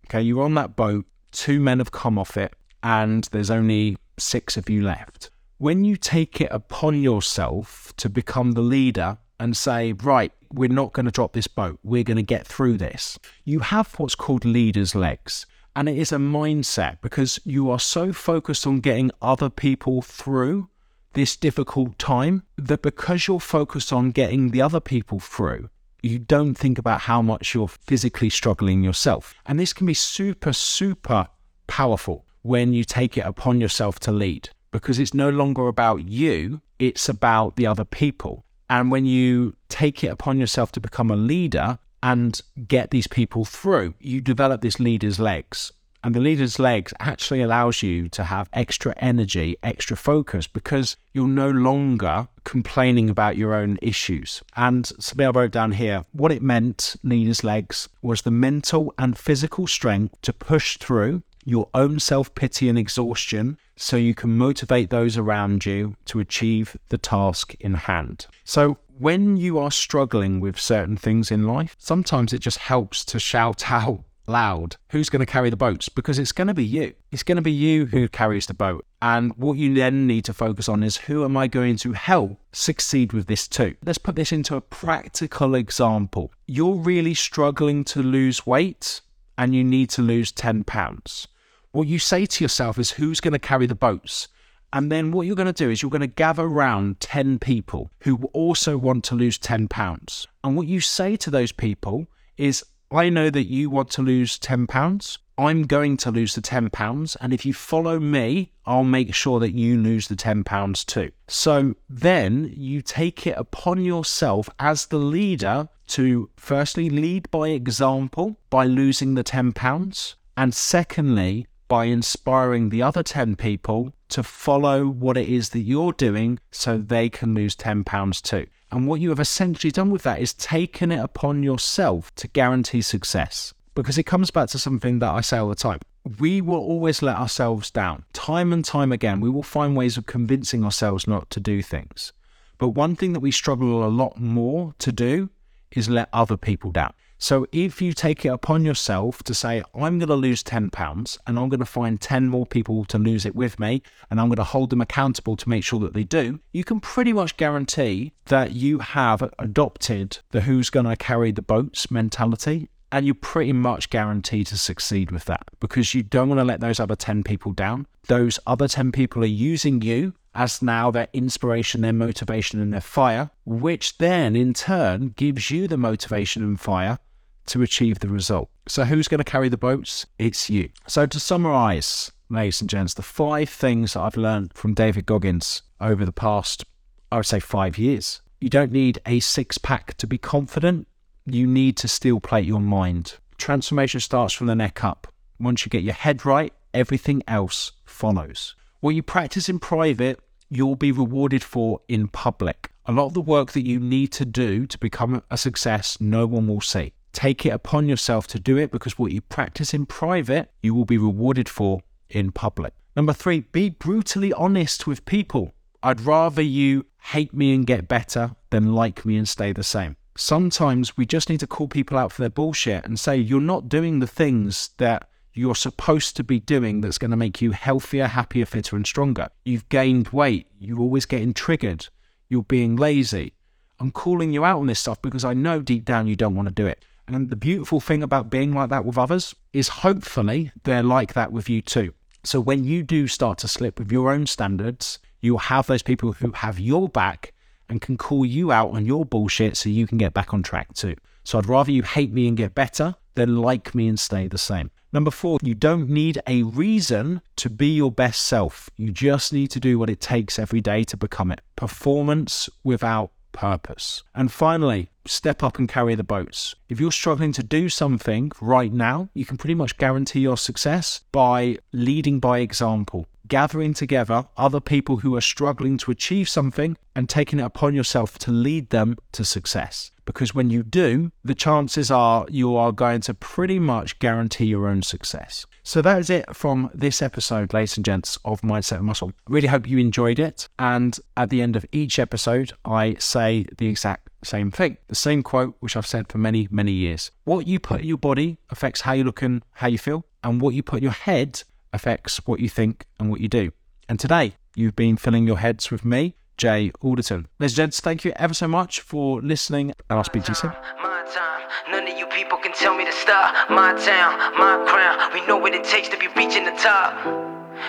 Okay, 0.06 0.22
you're 0.22 0.44
on 0.44 0.54
that 0.54 0.76
boat, 0.76 1.06
two 1.32 1.60
men 1.60 1.80
have 1.80 1.92
come 1.92 2.20
off 2.20 2.38
it, 2.38 2.54
and 2.84 3.24
there's 3.32 3.50
only 3.50 3.98
six 4.18 4.56
of 4.56 4.70
you 4.70 4.84
left. 4.84 5.32
When 5.58 5.84
you 5.84 5.96
take 5.96 6.40
it 6.42 6.50
upon 6.52 7.02
yourself 7.02 7.94
to 7.98 8.10
become 8.10 8.52
the 8.52 8.62
leader 8.62 9.18
and 9.40 9.58
say, 9.58 9.94
right, 9.94 10.32
we're 10.54 10.70
not 10.70 10.94
going 10.94 11.06
to 11.06 11.12
drop 11.12 11.34
this 11.34 11.48
boat, 11.48 11.80
we're 11.84 12.04
going 12.04 12.18
to 12.18 12.24
get 12.24 12.46
through 12.46 12.78
this, 12.78 13.18
you 13.44 13.60
have 13.60 13.94
what's 13.96 14.15
called 14.15 14.46
leader's 14.46 14.94
legs. 14.94 15.46
And 15.76 15.89
it 15.89 15.98
is 15.98 16.12
a 16.12 16.18
mindset 16.18 17.00
because 17.02 17.39
you 17.44 17.70
are 17.70 17.80
so 17.80 18.13
focused 18.13 18.65
on 18.65 18.80
getting 18.80 19.12
other 19.22 19.50
people 19.50 20.02
through 20.02 20.70
this 21.13 21.36
difficult 21.36 21.98
time 21.98 22.44
that 22.58 22.82
because 22.82 23.28
you're 23.28 23.39
focused 23.39 23.91
on 23.91 24.12
getting 24.12 24.52
the 24.52 24.62
other 24.62 24.80
people 24.80 25.20
through, 25.20 25.70
you 26.06 26.20
don't 26.20 26.56
think 26.56 26.78
about 26.78 27.02
how 27.02 27.22
much 27.22 27.54
you're 27.54 27.68
physically 27.68 28.30
struggling 28.30 28.84
yourself. 28.84 29.34
And 29.46 29.60
this 29.60 29.74
can 29.74 29.88
be 29.88 29.94
super, 29.94 30.54
super 30.54 31.28
powerful 31.68 32.26
when 32.44 32.74
you 32.74 32.84
take 32.84 33.18
it 33.18 33.26
upon 33.26 33.60
yourself 33.60 34.00
to 34.02 34.12
lead 34.12 34.50
because 34.72 35.00
it's 35.00 35.13
no 35.13 35.30
longer 35.30 35.68
about 35.68 36.08
you, 36.08 36.62
it's 36.80 37.10
about 37.10 37.56
the 37.56 37.65
other 37.65 37.86
people. 37.86 38.46
And 38.70 38.91
when 38.91 39.06
you 39.06 39.56
take 39.70 40.04
it 40.04 40.08
upon 40.08 40.38
yourself 40.38 40.72
to 40.74 40.80
become 40.80 41.10
a 41.10 41.15
leader 41.15 41.80
and 42.04 42.39
get 42.68 42.91
these 42.91 43.08
people 43.08 43.46
through, 43.46 43.96
you 44.00 44.22
develop 44.22 44.62
this 44.62 44.80
leader's 44.80 45.20
legs. 45.20 45.72
And 46.06 46.13
the 46.13 46.20
leader's 46.20 46.60
legs 46.60 46.94
actually 47.00 47.41
allows 47.41 47.82
you 47.82 48.10
to 48.10 48.26
have 48.26 48.48
extra 48.54 48.94
energy, 48.98 49.58
extra 49.63 49.98
focus, 49.98 50.46
because 50.46 50.98
you're 51.13 51.28
no 51.28 51.50
longer 51.50 52.28
complaining 52.44 53.10
about 53.10 53.38
your 53.38 53.56
own 53.56 53.80
issues. 53.82 54.44
And 54.56 54.86
something 54.86 55.26
I 55.26 55.32
wrote 55.32 55.50
down 55.50 55.72
here 55.72 56.06
what 56.12 56.32
it 56.32 56.44
meant, 56.44 56.96
leader's 57.02 57.44
legs, 57.44 57.89
was 58.04 58.22
the 58.22 58.30
mental 58.30 58.94
and 59.00 59.18
physical 59.18 59.65
strength 59.65 60.22
to 60.22 60.32
push 60.32 60.78
through 60.78 61.24
your 61.44 61.70
own 61.74 62.00
self 62.00 62.36
pity 62.36 62.70
and 62.70 62.78
exhaustion 62.78 63.58
so 63.76 63.98
you 63.98 64.13
can 64.13 64.38
motivate 64.38 64.91
those 64.91 65.18
around 65.18 65.65
you 65.65 65.96
to 66.06 66.20
achieve 66.20 66.78
the 66.89 67.00
task 67.00 67.56
in 67.60 67.74
hand. 67.74 68.28
So, 68.44 68.78
when 69.00 69.38
you 69.38 69.58
are 69.58 69.72
struggling 69.72 70.39
with 70.39 70.60
certain 70.60 70.98
things 70.98 71.32
in 71.32 71.48
life, 71.48 71.76
sometimes 71.80 72.32
it 72.32 72.41
just 72.41 72.60
helps 72.60 73.04
to 73.06 73.18
shout 73.18 73.72
out 73.72 74.04
loud 74.28 74.78
who's 74.90 75.10
going 75.10 75.20
to 75.20 75.26
carry 75.26 75.50
the 75.50 75.58
boats 75.58 75.90
because 75.90 76.20
it's 76.20 76.32
going 76.32 76.48
to 76.48 76.54
be 76.54 76.66
you. 76.66 76.94
It's 77.12 77.24
going 77.24 77.36
to 77.38 77.42
be 77.42 77.52
you 77.52 77.86
who 77.86 78.08
carries 78.08 78.48
the 78.48 78.54
boat. 78.54 78.86
And 79.02 79.36
what 79.38 79.58
you 79.58 79.74
then 79.74 80.08
need 80.08 80.26
to 80.26 80.34
focus 80.34 80.68
on 80.68 80.84
is 80.84 80.98
who 80.98 81.24
am 81.24 81.38
I 81.38 81.48
going 81.48 81.78
to 81.78 81.94
help 81.94 82.40
succeed 82.52 83.14
with 83.14 83.28
this 83.28 83.48
too? 83.48 83.76
Let's 83.86 83.98
put 83.98 84.16
this 84.16 84.32
into 84.32 84.56
a 84.56 84.62
practical 84.62 85.56
example. 85.56 86.32
You're 86.48 86.76
really 86.76 87.14
struggling 87.14 87.84
to 87.86 88.02
lose 88.02 88.46
weight 88.46 89.02
and 89.38 89.54
you 89.54 89.64
need 89.64 89.90
to 89.92 90.02
lose 90.02 90.32
10 90.32 90.64
pounds 90.64 91.28
what 91.76 91.88
you 91.88 92.00
say 92.00 92.26
to 92.26 92.44
yourself 92.44 92.80
is 92.80 92.92
who's 92.92 93.20
going 93.20 93.34
to 93.34 93.40
carry 93.40 93.66
the 93.66 93.76
boats? 93.76 94.30
And 94.72 94.92
then 94.92 95.12
what 95.12 95.28
you're 95.28 95.36
going 95.36 95.54
to 95.54 95.54
do 95.54 95.70
is 95.70 95.82
you're 95.82 95.92
going 95.92 96.02
to 96.02 96.08
gather 96.08 96.44
around 96.44 97.00
10 97.02 97.40
people 97.40 97.92
who 98.00 98.30
also 98.34 98.78
want 98.78 99.04
to 99.06 99.16
lose 99.16 99.38
10 99.38 99.68
pounds. 99.68 100.26
And 100.44 100.56
what 100.56 100.68
you 100.68 100.80
say 100.80 101.18
to 101.18 101.30
those 101.30 101.52
people 101.52 102.08
is, 102.38 102.64
I 102.91 103.10
know 103.10 103.30
that 103.30 103.45
you 103.45 103.69
want 103.69 103.89
to 103.91 104.02
lose 104.02 104.38
10 104.39 104.67
pounds. 104.67 105.19
I'm 105.38 105.63
going 105.63 105.98
to 105.98 106.12
lose 106.12 106.36
the 106.36 106.41
10 106.41 106.69
pounds. 106.69 107.17
And 107.19 107.34
if 107.34 107.45
you 107.45 107.54
follow 107.54 108.00
me, 108.00 108.52
I'll 108.65 108.84
make 108.84 109.13
sure 109.13 109.39
that 109.39 109.52
you 109.52 109.78
lose 109.78 110.08
the 110.08 110.15
10 110.15 110.43
pounds 110.43 110.86
too. 110.86 111.12
So 111.28 111.76
then 111.89 112.54
you 112.56 112.82
take 112.82 113.28
it 113.28 113.36
upon 113.38 113.84
yourself 113.84 114.50
as 114.60 114.86
the 114.86 114.98
leader 114.98 115.67
to 115.88 116.30
firstly 116.38 116.89
lead 116.89 117.30
by 117.32 117.50
example 117.50 118.38
by 118.50 118.65
losing 118.65 119.15
the 119.15 119.24
10 119.24 119.52
pounds. 119.54 120.15
And 120.38 120.54
secondly, 120.54 121.48
by 121.67 121.86
inspiring 121.86 122.69
the 122.69 122.82
other 122.82 123.04
10 123.04 123.36
people 123.36 123.93
to 124.10 124.23
follow 124.23 124.88
what 124.88 125.17
it 125.17 125.28
is 125.28 125.49
that 125.49 125.60
you're 125.60 125.93
doing 125.93 126.39
so 126.51 126.78
they 126.78 127.10
can 127.10 127.34
lose 127.34 127.56
£10 127.56 128.21
too. 128.21 128.47
And 128.71 128.88
what 128.88 128.99
you 128.99 129.10
have 129.10 129.19
essentially 129.19 129.71
done 129.71 129.89
with 129.89 130.04
that 130.04 130.19
is 130.19 130.34
taken 130.34 130.91
it 130.91 130.99
upon 130.99 131.43
yourself 131.43 132.13
to 132.15 132.28
guarantee 132.28 132.82
success. 132.82 133.54
Because 133.73 133.97
it 133.97 134.04
comes 134.04 134.32
back 134.32 134.49
to 134.49 134.60
something 134.60 134.99
that 134.99 135.12
I 135.12 135.21
say 135.21 135.38
all 135.38 135.49
the 135.49 135.56
time. 135.56 135.80
We 136.19 136.39
will 136.39 136.60
always 136.60 137.01
let 137.01 137.17
ourselves 137.17 137.71
down. 137.71 138.06
Time 138.13 138.54
and 138.54 138.63
time 138.63 138.91
again, 138.91 139.19
we 139.19 139.30
will 139.30 139.43
find 139.43 139.75
ways 139.75 139.97
of 139.97 140.06
convincing 140.06 140.63
ourselves 140.63 141.08
not 141.08 141.30
to 141.32 141.39
do 141.39 141.62
things. 141.62 142.13
But 142.58 142.69
one 142.69 142.95
thing 142.95 143.13
that 143.13 143.19
we 143.19 143.32
struggle 143.32 143.86
a 143.86 143.89
lot 143.89 144.19
more 144.19 144.73
to 144.80 144.91
do 144.91 145.30
is 145.71 145.89
let 145.89 146.10
other 146.13 146.38
people 146.38 146.71
down. 146.71 146.93
So 147.17 147.47
if 147.51 147.82
you 147.82 147.93
take 147.93 148.25
it 148.25 148.30
upon 148.30 148.65
yourself 148.65 149.23
to 149.23 149.34
say, 149.34 149.63
I'm 149.73 149.99
going 149.99 150.10
to 150.10 150.15
lose 150.15 150.43
10 150.43 150.69
pounds 150.69 151.17
and 151.25 151.39
I'm 151.39 151.49
going 151.49 151.60
to 151.60 151.65
find 151.65 151.99
10 151.99 152.28
more 152.28 152.45
people 152.45 152.86
to 152.86 152.97
lose 152.97 153.25
it 153.25 153.36
with 153.36 153.60
me 153.60 153.82
and 154.10 154.19
I'm 154.19 154.28
going 154.28 154.36
to 154.38 154.43
hold 154.43 154.69
them 154.69 154.82
accountable 154.82 155.36
to 155.38 155.49
make 155.49 155.63
sure 155.63 155.80
that 155.80 155.93
they 155.93 156.04
do, 156.04 156.39
you 156.51 156.63
can 156.63 156.80
pretty 156.80 157.13
much 157.13 157.38
guarantee 157.38 158.12
that 158.25 158.51
you 158.51 158.80
have 158.80 159.32
adopted 159.39 160.19
the 160.32 160.41
who's 160.41 160.69
going 160.69 160.86
to 160.86 160.95
carry 160.95 161.32
the 161.32 161.41
boats 161.41 161.89
mentality 161.89 162.69
and 162.91 163.06
you're 163.06 163.15
pretty 163.15 163.54
much 163.54 163.89
guaranteed 163.89 164.47
to 164.47 164.58
succeed 164.58 165.12
with 165.12 165.25
that 165.25 165.49
because 165.60 165.93
you 165.93 166.04
don't 166.04 166.30
want 166.30 166.39
to 166.39 166.45
let 166.45 166.60
those 166.60 166.80
other 166.80 166.95
10 166.95 167.23
people 167.23 167.51
down. 167.51 167.88
Those 168.08 168.39
other 168.45 168.67
10 168.67 168.91
people 168.91 169.23
are 169.23 169.28
using 169.28 169.82
you 169.82 170.13
as 170.36 170.62
now 170.62 170.91
their 170.91 171.08
inspiration, 171.13 171.82
their 171.82 171.93
motivation, 171.93 172.62
and 172.62 172.73
their 172.73 172.82
fire, 172.82 173.32
which 173.45 173.97
then 173.97 174.36
in 174.36 174.54
turn 174.54 175.13
gives 175.15 175.49
you 175.49 175.67
the 175.67 175.78
motivation 175.78 176.43
and 176.43 176.60
fire 176.60 176.99
to 177.47 177.62
achieve 177.62 177.99
the 177.99 178.08
result. 178.08 178.49
So, 178.67 178.84
who's 178.84 179.08
going 179.08 179.19
to 179.19 179.23
carry 179.23 179.49
the 179.49 179.58
boats? 179.58 180.05
It's 180.17 180.49
you. 180.49 180.69
So, 180.88 181.05
to 181.05 181.19
summarize, 181.19 182.12
ladies 182.29 182.62
and 182.62 182.69
gents, 182.69 182.93
the 182.93 183.01
five 183.01 183.49
things 183.49 183.93
that 183.93 184.01
I've 184.01 184.17
learned 184.17 184.53
from 184.53 184.73
David 184.73 185.05
Goggins 185.05 185.62
over 185.79 186.05
the 186.05 186.12
past, 186.12 186.63
I 187.12 187.17
would 187.17 187.25
say, 187.25 187.39
five 187.39 187.77
years 187.77 188.21
You 188.39 188.49
don't 188.49 188.71
need 188.71 188.99
a 189.05 189.19
six 189.19 189.58
pack 189.58 189.95
to 189.97 190.08
be 190.08 190.17
confident. 190.17 190.88
You 191.25 191.47
need 191.47 191.77
to 191.77 191.88
steel 191.88 192.19
plate 192.19 192.45
your 192.45 192.60
mind. 192.60 193.17
Transformation 193.38 193.99
starts 193.99 194.34
from 194.34 194.47
the 194.47 194.55
neck 194.55 194.84
up. 194.84 195.08
Once 195.39 195.65
you 195.65 195.69
get 195.69 195.84
your 195.84 195.93
head 195.93 196.25
right, 196.25 196.53
everything 196.73 197.23
else 197.27 197.71
follows. 197.84 198.55
What 198.79 198.95
you 198.95 199.03
practice 199.03 199.49
in 199.49 199.60
private, 199.60 200.19
you'll 200.49 200.75
be 200.75 200.91
rewarded 200.91 201.43
for 201.43 201.81
in 201.88 202.08
public. 202.08 202.71
A 202.86 202.91
lot 202.91 203.08
of 203.08 203.13
the 203.13 203.21
work 203.21 203.53
that 203.53 203.65
you 203.65 203.79
need 203.79 204.12
to 204.13 204.25
do 204.25 204.67
to 204.67 204.77
become 204.77 205.23
a 205.31 205.38
success, 205.38 205.99
no 205.99 206.27
one 206.27 206.47
will 206.47 206.62
see. 206.62 206.93
Take 207.15 207.45
it 207.45 207.51
upon 207.51 207.88
yourself 207.88 208.28
to 208.28 208.39
do 208.41 208.58
it 208.58 208.71
because 208.71 208.99
what 208.99 209.13
you 209.13 209.21
practice 209.21 209.73
in 209.73 209.86
private, 209.86 210.51
you 210.62 210.75
will 210.75 210.84
be 210.84 210.97
rewarded 210.97 211.47
for 211.47 211.80
in 212.10 212.34
public. 212.34 212.73
Number 212.93 213.13
three, 213.13 213.39
be 213.39 213.69
brutally 213.69 214.34
honest 214.34 214.86
with 214.86 215.06
people. 215.06 215.54
I'd 215.82 216.01
rather 216.01 216.41
you 216.41 216.86
hate 217.01 217.34
me 217.34 217.56
and 217.56 217.65
get 217.65 217.88
better 217.88 218.36
than 218.49 218.73
like 218.73 219.06
me 219.06 219.15
and 219.15 219.30
stay 219.30 219.54
the 219.54 219.63
same. 219.63 219.95
Sometimes 220.17 220.97
we 220.97 221.06
just 221.06 221.30
need 221.30 221.39
to 221.39 221.47
call 221.47 221.69
people 221.69 221.97
out 221.97 222.12
for 222.12 222.21
their 222.21 222.30
bullshit 222.30 222.84
and 222.84 222.99
say, 222.99 223.15
you're 223.15 223.39
not 223.39 223.69
doing 223.69 223.99
the 223.99 224.08
things 224.08 224.71
that 224.78 225.08
you're 225.34 225.56
supposed 225.56 226.17
to 226.17 226.23
be 226.23 226.41
doing 226.41 226.82
that's 226.82 226.97
going 226.97 227.12
to 227.12 227.17
make 227.17 227.41
you 227.41 227.51
healthier, 227.51 228.08
happier, 228.08 228.45
fitter, 228.45 228.75
and 228.75 228.86
stronger. 228.86 229.30
You've 229.45 229.69
gained 229.69 230.10
weight. 230.10 230.47
You're 230.60 230.82
always 230.82 231.06
getting 231.06 231.34
triggered. 231.34 231.88
You're 232.28 232.43
being 232.43 232.75
lazy. 232.75 233.36
I'm 233.80 233.91
calling 233.91 234.34
you 234.34 234.43
out 234.43 234.60
on 234.60 234.67
this 234.67 234.82
stuff 234.82 235.01
because 235.01 235.23
I 235.23 235.34
know 235.34 235.62
deep 235.62 235.86
down 235.86 236.08
you 236.08 236.17
don't 236.17 236.36
want 236.36 236.49
to 236.49 236.54
do 236.54 236.67
it. 236.67 236.84
And 237.08 237.30
the 237.30 237.36
beautiful 237.36 237.80
thing 237.80 238.02
about 238.02 238.30
being 238.30 238.54
like 238.54 238.70
that 238.70 238.86
with 238.86 238.98
others 238.98 239.36
is 239.54 239.68
hopefully 239.68 240.52
they're 240.63 240.84
like 240.84 241.13
that 241.13 241.32
with 241.32 241.50
you 241.50 241.62
too. 241.62 241.94
So 242.24 242.39
when 242.39 242.63
you 242.63 242.82
do 242.82 243.08
start 243.08 243.38
to 243.39 243.48
slip 243.48 243.78
with 243.78 243.91
your 243.91 244.12
own 244.12 244.26
standards, 244.26 245.00
you'll 245.22 245.38
have 245.38 245.68
those 245.68 245.84
people 245.84 246.13
who 246.13 246.32
have 246.32 246.60
your 246.60 246.89
back 246.89 247.34
and 247.70 247.82
can 247.82 247.98
call 247.98 248.26
you 248.26 248.52
out 248.52 248.72
on 248.72 248.86
your 248.86 249.06
bullshit 249.06 249.58
so 249.58 249.70
you 249.70 249.88
can 249.88 249.98
get 249.98 250.13
back 250.13 250.34
on 250.34 250.41
track 250.41 250.74
too. 250.74 250.96
So 251.24 251.38
I'd 251.38 251.48
rather 251.48 251.72
you 251.72 251.84
hate 251.84 252.12
me 252.12 252.28
and 252.28 252.38
get 252.38 252.56
better 252.56 252.96
than 253.15 253.38
like 253.38 253.74
me 253.74 253.88
and 253.88 254.00
stay 254.00 254.28
the 254.28 254.38
same. 254.38 254.72
Number 254.94 255.12
four, 255.12 255.39
you 255.41 255.56
don't 255.56 255.89
need 255.89 256.22
a 256.26 256.44
reason 256.44 257.22
to 257.38 257.50
be 257.50 257.68
your 257.68 257.91
best 257.91 258.22
self. 258.22 258.70
You 258.78 258.91
just 258.91 259.34
need 259.34 259.48
to 259.52 259.60
do 259.60 259.78
what 259.78 259.89
it 259.89 260.00
takes 260.00 260.39
every 260.39 260.62
day 260.62 260.84
to 260.86 260.96
become 260.96 261.32
it. 261.32 261.41
Performance 261.56 262.50
without 262.63 263.12
purpose. 263.36 264.04
And 264.15 264.32
finally, 264.32 264.89
step 265.06 265.43
up 265.43 265.60
and 265.60 265.69
carry 265.69 265.93
the 265.93 266.04
boats. 266.04 266.56
If 266.69 266.80
you're 266.80 266.91
struggling 266.91 267.34
to 267.34 267.43
do 267.43 267.69
something 267.69 268.32
right 268.41 268.74
now, 268.74 269.10
you 269.13 269.26
can 269.26 269.38
pretty 269.38 269.56
much 269.56 269.78
guarantee 269.78 270.21
your 270.21 270.38
success 270.38 271.02
by 271.12 271.58
leading 271.71 272.19
by 272.19 272.39
example 272.39 273.06
gathering 273.28 273.74
together 273.74 274.28
other 274.38 274.60
people 274.60 274.98
who 274.98 275.16
are 275.16 275.22
struggling 275.22 275.78
to 275.78 275.92
achieve 275.92 276.30
something 276.30 276.78
and 276.96 277.10
taking 277.10 277.40
it 277.40 277.44
upon 277.44 277.76
yourself 277.76 278.18
to 278.20 278.32
lead 278.32 278.70
them 278.70 278.98
to 279.12 279.26
success. 279.26 279.92
Because 280.06 280.36
when 280.36 280.50
you 280.52 280.62
do, 280.64 281.12
the 281.24 281.34
chances 281.34 281.90
are 281.90 282.26
you 282.30 282.56
are 282.56 282.72
going 282.72 283.02
to 283.02 283.14
pretty 283.14 283.58
much 283.60 283.98
guarantee 284.00 284.46
your 284.46 284.68
own 284.68 284.84
success. 284.84 285.46
So 285.64 285.82
that 285.82 286.00
is 286.00 286.12
it 286.12 286.36
from 286.36 286.70
this 286.76 287.02
episode, 287.02 287.52
ladies 287.52 287.76
and 287.76 287.84
gents, 287.84 288.20
of 288.24 288.42
Mindset 288.42 288.82
Muscle. 288.82 289.14
Really 289.28 289.48
hope 289.48 289.68
you 289.68 289.80
enjoyed 289.80 290.20
it. 290.20 290.48
And 290.60 290.98
at 291.18 291.32
the 291.32 291.42
end 291.42 291.56
of 291.56 291.66
each 291.72 291.98
episode, 291.98 292.54
I 292.64 292.96
say 293.00 293.48
the 293.58 293.68
exact 293.68 294.10
same 294.24 294.52
thing. 294.52 294.78
The 294.88 294.96
same 294.96 295.24
quote, 295.24 295.56
which 295.60 295.76
I've 295.76 295.88
said 295.88 296.08
for 296.08 296.20
many, 296.20 296.48
many 296.52 296.72
years. 296.72 297.10
What 297.24 297.48
you 297.48 297.60
put 297.60 297.82
in 297.82 297.88
your 297.88 297.98
body 297.98 298.38
affects 298.52 298.82
how 298.82 298.94
you 298.94 299.04
look 299.04 299.24
and 299.24 299.44
how 299.54 299.68
you 299.68 299.80
feel. 299.80 300.06
And 300.24 300.40
what 300.40 300.54
you 300.54 300.62
put 300.62 300.78
in 300.78 300.84
your 300.84 300.92
head 300.92 301.44
affects 301.76 302.18
what 302.26 302.40
you 302.40 302.50
think 302.50 302.86
and 303.00 303.10
what 303.10 303.20
you 303.20 303.28
do. 303.28 303.52
And 303.88 304.00
today, 304.00 304.34
you've 304.56 304.76
been 304.76 304.98
filling 304.98 305.28
your 305.28 305.38
heads 305.38 305.70
with 305.70 305.86
me, 305.86 306.16
Jay 306.38 306.72
Alderton. 306.82 307.28
Ladies 307.38 307.52
and 307.52 307.56
gents, 307.56 307.80
thank 307.80 308.04
you 308.04 308.14
ever 308.16 308.34
so 308.34 308.48
much 308.48 308.80
for 308.80 309.22
listening, 309.22 309.74
and 309.90 309.98
I'll 309.98 310.04
speak 310.04 310.24
to 310.24 310.32
you 310.32 310.36
soon. 310.36 310.54
My 310.82 311.04
time, 311.14 311.48
none 311.70 311.88
of 311.88 311.98
you 312.00 312.08
people 312.08 312.38
can 312.40 312.54
tell 312.54 312.76
me 312.76 312.86
to 312.86 312.92
stop. 312.92 313.50
My 313.50 313.74
town, 313.74 314.18
my 314.40 314.64
crown, 314.68 315.14
we 315.14 315.26
know 315.28 315.38
what 315.38 315.54
it 315.54 315.64
takes 315.64 315.90
to 315.90 315.98
be 315.98 316.08
reaching 316.16 316.46
the 316.46 316.58
top. 316.58 316.94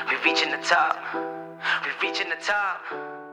We're 0.09 0.23
reaching 0.25 0.51
the 0.51 0.59
top, 0.59 0.97
We're 1.14 2.09
reaching 2.09 2.29
the 2.31 2.37
top. 2.37 3.25